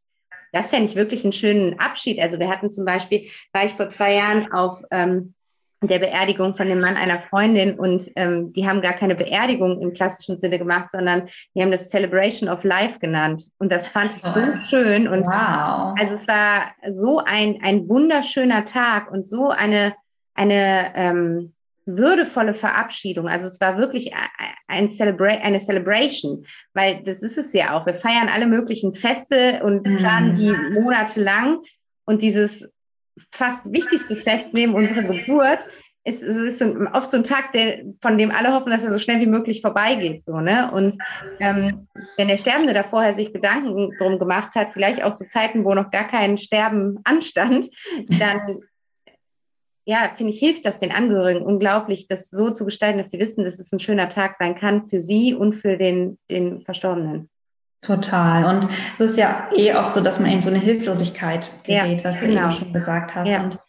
[0.54, 2.20] das fände ich wirklich einen schönen Abschied.
[2.20, 5.34] Also wir hatten zum Beispiel, war ich vor zwei Jahren auf ähm,
[5.82, 9.94] der Beerdigung von dem Mann einer Freundin und ähm, die haben gar keine Beerdigung im
[9.94, 13.50] klassischen Sinne gemacht, sondern die haben das Celebration of Life genannt.
[13.60, 15.08] Und das fand ich so schön.
[15.08, 15.94] Und wow.
[16.00, 19.94] also es war so ein, ein wunderschöner Tag und so eine,
[20.34, 21.54] eine ähm,
[21.86, 23.28] würdevolle Verabschiedung.
[23.28, 24.12] Also es war wirklich
[24.68, 27.86] ein Celebra eine Celebration, weil das ist es ja auch.
[27.86, 31.60] Wir feiern alle möglichen Feste und planen die monatelang.
[32.06, 32.68] Und dieses
[33.32, 35.68] fast wichtigste Fest neben unserer Geburt
[36.08, 36.62] es, es ist
[36.94, 39.62] oft so ein Tag, der, von dem alle hoffen, dass er so schnell wie möglich
[39.62, 40.24] vorbeigeht.
[40.24, 40.72] So, ne?
[40.72, 40.98] Und
[41.42, 45.66] ähm, wenn der Sterbende da vorher sich Gedanken drum gemacht hat, vielleicht auch zu Zeiten,
[45.66, 47.70] wo noch gar kein Sterben anstand,
[48.20, 48.62] dann
[49.84, 53.44] ja, finde ich, hilft das den Angehörigen unglaublich, das so zu gestalten, dass sie wissen,
[53.44, 57.30] dass es ein schöner Tag sein kann für sie und für den, den Verstorbenen.
[57.82, 58.46] Total.
[58.46, 62.04] Und es ist ja eh oft so, dass man in so eine Hilflosigkeit gerät, ja,
[62.04, 62.44] was du genau.
[62.44, 63.30] eben schon gesagt hast.
[63.30, 63.44] Ja.
[63.44, 63.60] Und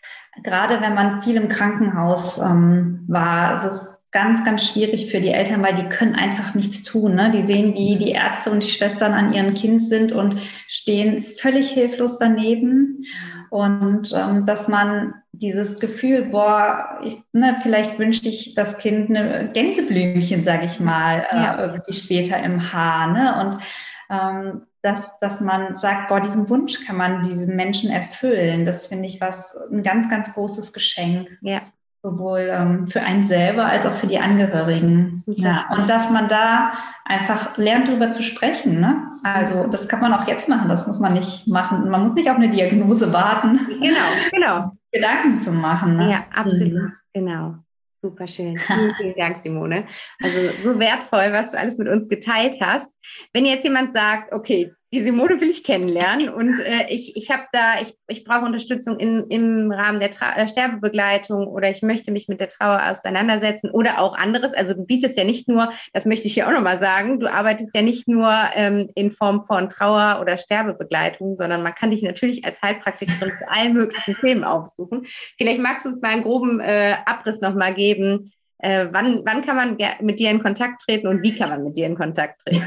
[0.43, 5.31] gerade wenn man viel im Krankenhaus ähm, war, ist es ganz, ganz schwierig für die
[5.31, 7.15] Eltern, weil die können einfach nichts tun.
[7.15, 7.31] Ne?
[7.31, 11.71] Die sehen, wie die Ärzte und die Schwestern an ihrem Kind sind und stehen völlig
[11.71, 13.05] hilflos daneben.
[13.51, 19.51] Und ähm, dass man dieses Gefühl, boah, ich, ne, vielleicht wünschte ich das Kind eine
[19.53, 21.59] Gänseblümchen, sage ich mal, äh, ja.
[21.59, 23.13] irgendwie später im Haar.
[23.13, 23.41] Ne?
[23.41, 23.63] Und
[24.11, 28.65] ähm, dass, dass man sagt, boah, diesen Wunsch kann man diesen Menschen erfüllen.
[28.65, 31.37] Das finde ich was, ein ganz, ganz großes Geschenk.
[31.41, 31.63] Ja.
[32.03, 35.25] Sowohl ähm, für einen selber als auch für die Angehörigen.
[35.27, 36.71] Ja, und dass man da
[37.05, 38.79] einfach lernt, darüber zu sprechen.
[38.79, 39.09] Ne?
[39.25, 41.91] Also das kann man auch jetzt machen, das muss man nicht machen.
[41.91, 43.67] Man muss nicht auf eine Diagnose warten.
[43.81, 44.73] Genau, genau.
[44.93, 45.97] Gedanken zu machen.
[45.97, 46.11] Ne?
[46.11, 46.93] Ja, absolut, mhm.
[47.13, 47.55] genau.
[48.01, 48.59] Super schön.
[48.67, 49.87] Vielen, vielen Dank, Simone.
[50.23, 52.91] Also so wertvoll, was du alles mit uns geteilt hast.
[53.33, 57.45] Wenn jetzt jemand sagt, okay, die Simone will ich kennenlernen und äh, ich, ich habe
[57.53, 62.11] da, ich, ich brauche Unterstützung in, im Rahmen der Tra äh, Sterbebegleitung oder ich möchte
[62.11, 64.55] mich mit der Trauer auseinandersetzen oder auch anderes.
[64.55, 67.75] Also du bietest ja nicht nur, das möchte ich hier auch nochmal sagen, du arbeitest
[67.75, 72.47] ja nicht nur ähm, in Form von Trauer oder Sterbebegleitung, sondern man kann dich natürlich
[72.47, 75.07] als Heilpraktikerin zu allen möglichen Themen aufsuchen.
[75.37, 78.33] Vielleicht magst du uns mal einen groben äh, Abriss nochmal geben.
[78.57, 81.77] Äh, wann, wann kann man mit dir in Kontakt treten und wie kann man mit
[81.77, 82.65] dir in Kontakt treten?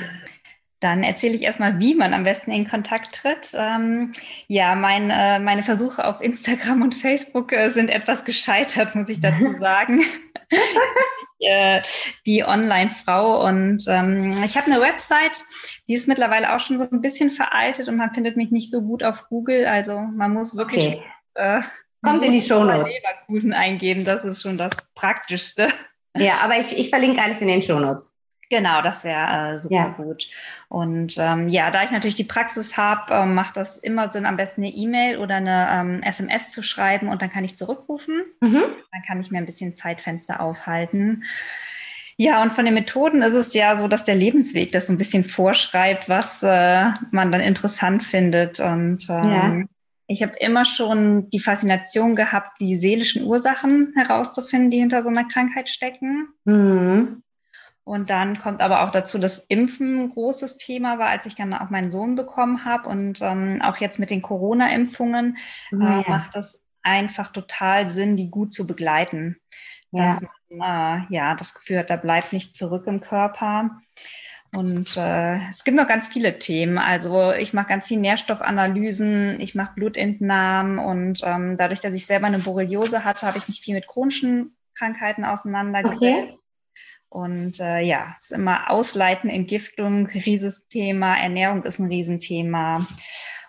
[0.82, 3.54] Dann erzähle ich erstmal, wie man am besten in Kontakt tritt.
[3.54, 4.12] Ähm,
[4.48, 9.22] ja, mein, äh, meine Versuche auf Instagram und Facebook äh, sind etwas gescheitert, muss ich
[9.22, 10.04] dazu sagen.
[10.50, 11.84] ich, äh,
[12.26, 15.44] die Online-Frau und ähm, ich habe eine Website,
[15.88, 18.82] die ist mittlerweile auch schon so ein bisschen veraltet und man findet mich nicht so
[18.82, 19.68] gut auf Google.
[19.68, 21.04] Also man muss wirklich okay.
[21.36, 21.62] Äh,
[22.02, 22.92] Kommt in die Show Notes.
[22.92, 25.70] Leverkusen eingeben, das ist schon das Praktischste.
[26.16, 28.18] Ja, aber ich, ich verlinke alles in den Show Notes.
[28.52, 29.88] Genau, das wäre äh, super ja.
[29.95, 30.28] gut.
[30.68, 34.36] Und ähm, ja, da ich natürlich die Praxis habe, ähm, macht das immer Sinn, am
[34.36, 38.26] besten eine E-Mail oder eine ähm, SMS zu schreiben und dann kann ich zurückrufen.
[38.41, 38.62] Mhm.
[38.91, 41.24] Dann kann ich mir ein bisschen Zeitfenster aufhalten.
[42.18, 44.97] Ja, und von den Methoden ist es ja so, dass der Lebensweg das so ein
[44.97, 48.60] bisschen vorschreibt, was äh, man dann interessant findet.
[48.60, 49.64] Und ähm, ja.
[50.08, 55.30] ich habe immer schon die Faszination gehabt, die seelischen Ursachen herauszufinden, die hinter so einer
[55.30, 56.28] Krankheit stecken.
[56.43, 57.24] Mhm.
[57.84, 61.54] Und dann kommt aber auch dazu, dass Impfen ein großes Thema war, als ich dann
[61.54, 62.88] auch meinen Sohn bekommen habe.
[62.88, 65.38] Und ähm, auch jetzt mit den Corona-Impfungen
[65.72, 66.04] oh, äh, ja.
[66.08, 69.38] macht das einfach total Sinn, die gut zu begleiten.
[69.92, 70.08] Ja.
[70.08, 73.72] Dass man äh, ja das Gefühl hat, da bleibt nichts zurück im Körper.
[74.54, 76.78] Und äh, es gibt noch ganz viele Themen.
[76.78, 82.28] Also ich mache ganz viel Nährstoffanalysen, ich mache Blutentnahmen und ähm, dadurch, dass ich selber
[82.28, 86.02] eine Borreliose hatte, habe ich mich viel mit chronischen Krankheiten auseinandergesetzt.
[86.02, 86.38] Okay.
[87.12, 92.88] Und äh, ja, es ist immer Ausleiten, Entgiftung, Riesenthema, Ernährung ist ein Riesenthema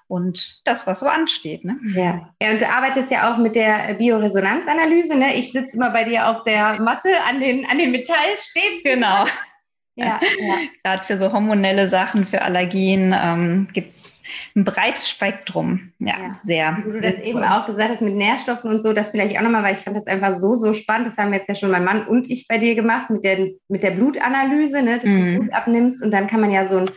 [0.09, 1.65] und das, was so ansteht.
[1.65, 1.79] Ne?
[1.95, 2.29] Ja.
[2.43, 5.17] ja, und du arbeitest ja auch mit der Bioresonanzanalyse.
[5.17, 5.37] Ne?
[5.37, 8.83] Ich sitze immer bei dir auf der Matte an den, an den Metallstäben.
[8.83, 9.25] Genau.
[9.95, 10.55] Ja, ja.
[10.83, 14.23] Gerade für so hormonelle Sachen, für Allergien ähm, gibt es
[14.57, 15.93] ein breites Spektrum.
[15.99, 16.35] Ja, ja.
[16.43, 16.79] sehr.
[16.85, 19.63] Wie du das eben auch gesagt hast mit Nährstoffen und so, das vielleicht auch nochmal,
[19.63, 21.09] weil ich fand das einfach so, so spannend.
[21.09, 23.83] Das haben jetzt ja schon mein Mann und ich bei dir gemacht mit der, mit
[23.83, 25.33] der Blutanalyse, ne, dass mhm.
[25.33, 26.91] du Blut abnimmst und dann kann man ja so ein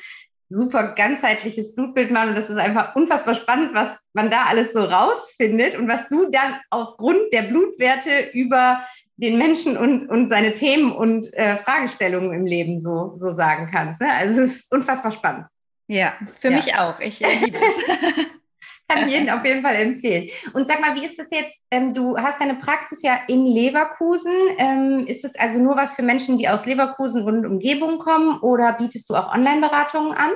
[0.48, 4.84] super ganzheitliches Blutbild machen und das ist einfach unfassbar spannend, was man da alles so
[4.84, 8.86] rausfindet und was du dann aufgrund der Blutwerte über
[9.18, 14.02] den Menschen und, und seine Themen und äh, Fragestellungen im Leben so, so sagen kannst.
[14.02, 14.12] Ne?
[14.12, 15.48] Also es ist unfassbar spannend.
[15.88, 16.56] Ja, für ja.
[16.56, 17.00] mich auch.
[17.00, 18.26] Ich äh, liebe es.
[18.88, 20.30] Kann jeden auf jeden Fall empfehlen.
[20.54, 21.58] Und sag mal, wie ist das jetzt?
[21.72, 24.34] Ähm, du hast deine Praxis ja in Leverkusen.
[24.58, 28.74] Ähm, ist es also nur was für Menschen, die aus Leverkusen und Umgebung kommen oder
[28.74, 30.32] bietest du auch Online-Beratungen an?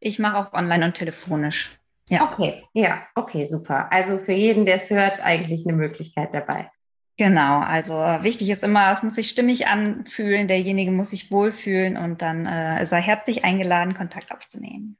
[0.00, 1.78] Ich mache auch online und telefonisch.
[2.08, 2.22] Ja.
[2.24, 3.92] Okay, ja, okay, super.
[3.92, 6.70] Also für jeden, der es hört, eigentlich eine Möglichkeit dabei.
[7.18, 12.22] Genau, also wichtig ist immer, es muss sich stimmig anfühlen, derjenige muss sich wohlfühlen und
[12.22, 14.96] dann äh, sei herzlich eingeladen, Kontakt aufzunehmen.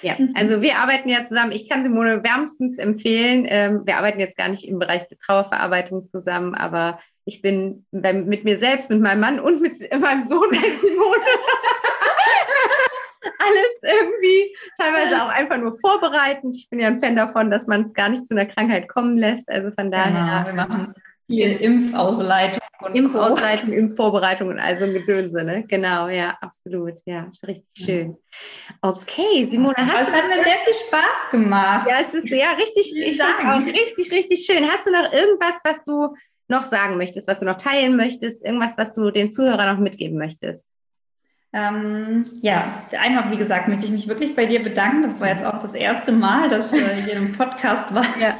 [0.00, 1.50] Ja, also wir arbeiten ja zusammen.
[1.50, 3.46] Ich kann Simone wärmstens empfehlen.
[3.48, 8.12] Ähm, wir arbeiten jetzt gar nicht im Bereich der Trauerverarbeitung zusammen, aber ich bin bei,
[8.12, 11.16] mit mir selbst, mit meinem Mann und mit meinem Sohn bei Simone.
[13.38, 16.54] Alles irgendwie, teilweise auch einfach nur vorbereitend.
[16.56, 19.18] Ich bin ja ein Fan davon, dass man es gar nicht zu einer Krankheit kommen
[19.18, 19.48] lässt.
[19.48, 20.44] Also von daher.
[20.44, 20.94] Genau, wir machen
[21.26, 22.62] Viel Impfausleitung.
[22.92, 25.64] Impfausleitung, Impfvorbereitung und all so ein Gedönse, ne?
[25.66, 26.94] Genau, ja, absolut.
[27.04, 28.16] Ja, richtig schön.
[28.80, 30.12] Okay, Simone, hast du.
[30.12, 31.88] Es hat mir sehr viel Spaß gemacht.
[31.88, 34.70] Ja, es ist ja richtig, ich auch richtig, richtig schön.
[34.70, 36.14] Hast du noch irgendwas, was du
[36.48, 40.18] noch sagen möchtest, was du noch teilen möchtest, irgendwas, was du den Zuhörern noch mitgeben
[40.18, 40.66] möchtest?
[41.52, 45.02] Ähm, ja, einmal, wie gesagt, möchte ich mich wirklich bei dir bedanken.
[45.02, 48.04] Das war jetzt auch das erste Mal, dass du hier im Podcast war.
[48.20, 48.36] Ja.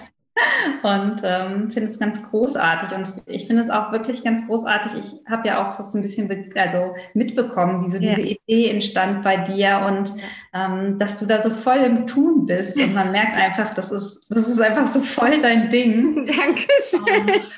[0.83, 2.95] Und ähm, finde es ganz großartig.
[2.97, 4.93] Und ich finde es auch wirklich ganz großartig.
[4.95, 8.37] Ich habe ja auch so ein bisschen also mitbekommen, wie so diese ja.
[8.47, 10.15] Idee entstand bei dir und
[10.53, 12.79] ähm, dass du da so voll im Tun bist.
[12.79, 16.27] Und man merkt einfach, das ist, das ist einfach so voll dein Ding.
[16.27, 17.23] Dankeschön.
[17.23, 17.51] Und,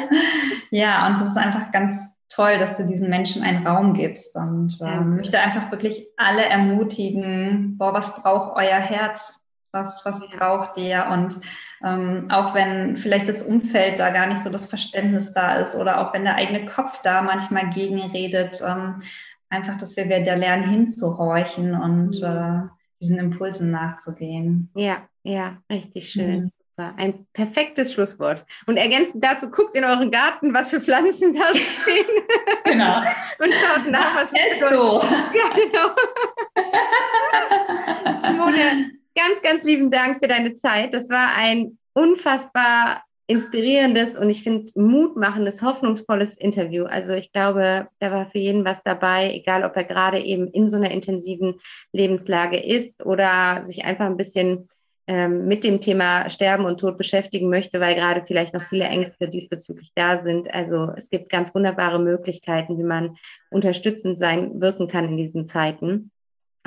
[0.70, 4.78] ja, und es ist einfach ganz toll, dass du diesen Menschen einen Raum gibst und
[4.80, 9.40] ähm, möchte einfach wirklich alle ermutigen, boah, was braucht euer Herz?
[9.72, 11.06] Was, was braucht ihr?
[11.10, 11.40] Und
[11.84, 16.00] ähm, auch wenn vielleicht das Umfeld da gar nicht so das Verständnis da ist oder
[16.00, 19.00] auch wenn der eigene Kopf da manchmal gegenredet, ähm,
[19.48, 22.68] einfach, dass wir wieder lernen hinzuhorchen und äh,
[23.00, 24.70] diesen Impulsen nachzugehen.
[24.74, 26.44] Ja, ja, richtig schön.
[26.44, 26.50] Mhm.
[26.96, 28.46] Ein perfektes Schlusswort.
[28.66, 32.04] Und ergänzend dazu, guckt in euren Garten, was für Pflanzen da stehen.
[32.64, 32.98] Genau.
[33.38, 35.00] Und schaut nach, was ist so.
[35.00, 35.94] Ja, genau.
[38.28, 40.94] Simone, ganz, ganz lieben Dank für deine Zeit.
[40.94, 46.84] Das war ein unfassbar inspirierendes und ich finde mutmachendes, hoffnungsvolles Interview.
[46.84, 50.70] Also ich glaube, da war für jeden was dabei, egal ob er gerade eben in
[50.70, 51.60] so einer intensiven
[51.92, 54.68] Lebenslage ist oder sich einfach ein bisschen
[55.08, 59.28] ähm, mit dem Thema Sterben und Tod beschäftigen möchte, weil gerade vielleicht noch viele Ängste
[59.28, 60.52] diesbezüglich da sind.
[60.54, 63.16] Also es gibt ganz wunderbare Möglichkeiten, wie man
[63.50, 66.12] unterstützend sein, wirken kann in diesen Zeiten.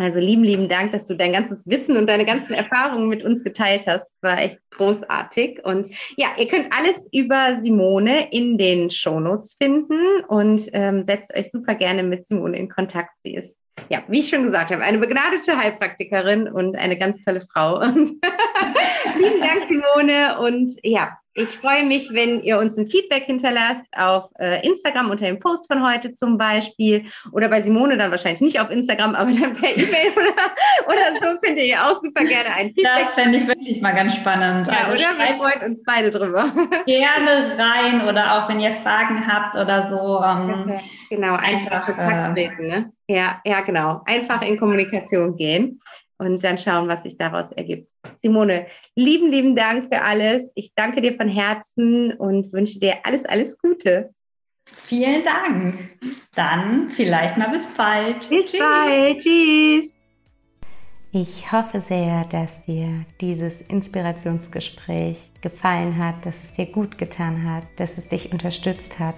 [0.01, 3.43] Also lieben, lieben Dank, dass du dein ganzes Wissen und deine ganzen Erfahrungen mit uns
[3.43, 4.03] geteilt hast.
[4.03, 5.63] Das war echt großartig.
[5.63, 11.51] Und ja, ihr könnt alles über Simone in den Shownotes finden und ähm, setzt euch
[11.51, 13.11] super gerne mit Simone in Kontakt.
[13.23, 13.57] Sie ist
[13.89, 17.79] ja, wie ich schon gesagt habe, eine begnadete Heilpraktikerin und eine ganz tolle Frau.
[17.81, 17.95] Und
[19.17, 20.39] lieben Dank, Simone.
[20.39, 25.25] Und ja, ich freue mich, wenn ihr uns ein Feedback hinterlasst auf äh, Instagram unter
[25.25, 29.31] dem Post von heute zum Beispiel oder bei Simone dann wahrscheinlich nicht auf Instagram, aber
[29.31, 33.03] dann per E-Mail oder, oder so findet ihr auch super gerne ein Feedback.
[33.03, 34.67] Das fände ich wirklich mal ganz spannend.
[34.67, 35.17] Ja, also oder?
[35.17, 36.51] Wir freuen uns beide drüber.
[36.85, 40.21] Gerne rein oder auch wenn ihr Fragen habt oder so.
[40.21, 40.79] Ähm,
[41.09, 42.67] genau, einfach, einfach Kontakt äh, treten.
[42.67, 42.91] Ne?
[43.07, 44.01] Ja, ja, genau.
[44.05, 45.79] Einfach in Kommunikation gehen
[46.21, 47.89] und dann schauen, was sich daraus ergibt.
[48.21, 50.51] Simone, lieben, lieben Dank für alles.
[50.53, 54.11] Ich danke dir von Herzen und wünsche dir alles, alles Gute.
[54.65, 55.73] Vielen Dank.
[56.35, 58.29] Dann vielleicht mal bis bald.
[58.29, 58.59] Bis Tschüss.
[58.59, 59.17] bald.
[59.17, 59.95] Tschüss.
[61.11, 67.63] Ich hoffe sehr, dass dir dieses Inspirationsgespräch gefallen hat, dass es dir gut getan hat,
[67.77, 69.15] dass es dich unterstützt hat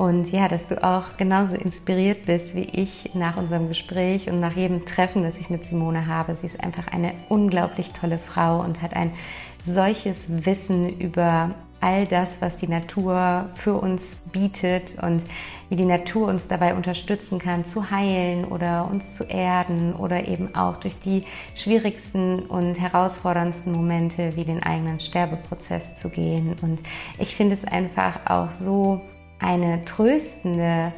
[0.00, 4.56] und ja, dass du auch genauso inspiriert bist wie ich nach unserem Gespräch und nach
[4.56, 6.34] jedem Treffen, das ich mit Simone habe.
[6.36, 9.12] Sie ist einfach eine unglaublich tolle Frau und hat ein
[9.66, 11.50] solches Wissen über
[11.82, 14.00] all das, was die Natur für uns
[14.32, 15.22] bietet und
[15.68, 20.54] wie die Natur uns dabei unterstützen kann, zu heilen oder uns zu erden oder eben
[20.54, 26.56] auch durch die schwierigsten und herausforderndsten Momente wie den eigenen Sterbeprozess zu gehen.
[26.62, 26.80] Und
[27.18, 29.02] ich finde es einfach auch so
[29.40, 30.92] eine tröstende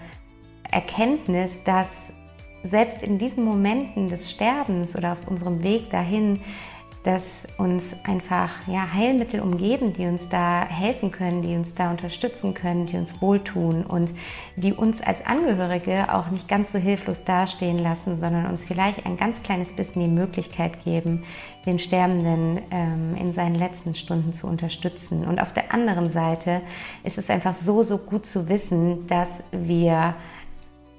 [0.71, 1.89] Erkenntnis, dass
[2.65, 6.41] selbst in diesen Momenten des Sterbens oder auf unserem Weg dahin
[7.05, 7.25] dass
[7.59, 12.87] uns einfach ja, Heilmittel umgeben, die uns da helfen können, die uns da unterstützen können,
[12.87, 14.13] die uns wohltun und
[14.57, 19.17] die uns als Angehörige auch nicht ganz so hilflos dastehen lassen, sondern uns vielleicht ein
[19.17, 21.25] ganz kleines bisschen die Möglichkeit geben,
[21.67, 25.25] den Sterbenden ähm, in seinen letzten Stunden zu unterstützen.
[25.27, 26.61] Und auf der anderen Seite
[27.05, 30.15] ist es einfach so, so gut zu wissen, dass wir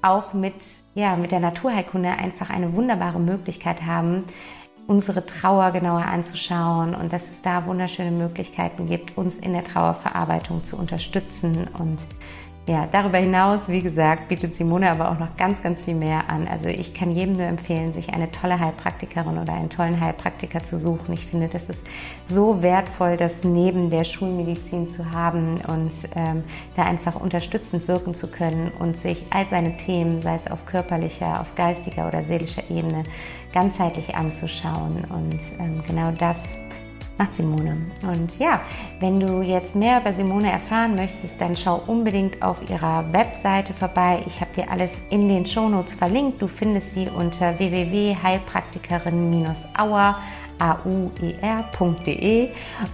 [0.02, 0.54] auch mit,
[0.94, 4.24] ja, mit der Naturheilkunde einfach eine wunderbare Möglichkeit haben,
[4.86, 10.62] unsere Trauer genauer anzuschauen und dass es da wunderschöne Möglichkeiten gibt, uns in der Trauerverarbeitung
[10.62, 11.98] zu unterstützen und
[12.66, 16.48] ja, darüber hinaus, wie gesagt, bietet Simone aber auch noch ganz, ganz viel mehr an.
[16.48, 20.78] Also ich kann jedem nur empfehlen, sich eine tolle Heilpraktikerin oder einen tollen Heilpraktiker zu
[20.78, 21.12] suchen.
[21.12, 21.80] Ich finde, das ist
[22.26, 26.42] so wertvoll, das neben der Schulmedizin zu haben und ähm,
[26.74, 31.42] da einfach unterstützend wirken zu können und sich all seine Themen, sei es auf körperlicher,
[31.42, 33.04] auf geistiger oder seelischer Ebene,
[33.52, 35.04] ganzheitlich anzuschauen.
[35.10, 36.38] Und ähm, genau das
[37.18, 37.76] macht Simone.
[38.02, 38.60] Und ja,
[39.00, 44.22] wenn du jetzt mehr über Simone erfahren möchtest, dann schau unbedingt auf ihrer Webseite vorbei.
[44.26, 46.42] Ich habe dir alles in den Shownotes verlinkt.
[46.42, 50.18] Du findest sie unter www.heilpraktikerin-auer
[50.58, 52.48] auer.de.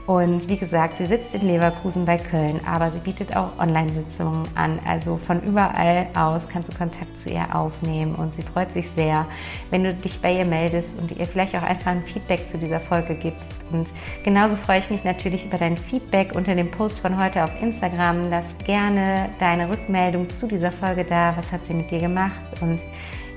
[0.06, 4.78] Und wie gesagt, sie sitzt in Leverkusen bei Köln, aber sie bietet auch Online-Sitzungen an.
[4.86, 9.26] Also von überall aus kannst du Kontakt zu ihr aufnehmen und sie freut sich sehr,
[9.70, 12.80] wenn du dich bei ihr meldest und ihr vielleicht auch einfach ein Feedback zu dieser
[12.80, 13.52] Folge gibst.
[13.72, 13.86] Und
[14.24, 18.30] genauso freue ich mich natürlich über dein Feedback unter dem Post von heute auf Instagram.
[18.30, 21.34] Lass gerne deine Rückmeldung zu dieser Folge da.
[21.36, 22.40] Was hat sie mit dir gemacht?
[22.60, 22.80] Und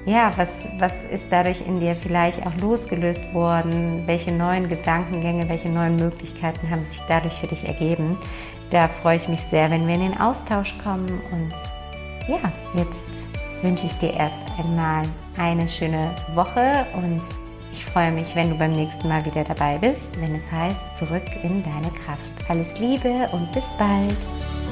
[0.06, 0.50] ja, was,
[0.80, 4.04] was ist dadurch in dir vielleicht auch losgelöst worden?
[4.06, 8.18] Welche neuen Gedankengänge, welche neuen Möglichkeiten haben sich dadurch für dich ergeben?
[8.70, 11.22] Da freue ich mich sehr, wenn wir in den Austausch kommen.
[11.32, 11.54] Und
[12.28, 13.06] ja, jetzt
[13.62, 15.04] wünsche ich dir erst einmal
[15.38, 17.22] eine schöne Woche und
[17.72, 21.24] ich freue mich, wenn du beim nächsten Mal wieder dabei bist, wenn es heißt, zurück
[21.44, 22.22] in deine Kraft.
[22.50, 24.63] Alles Liebe und bis bald.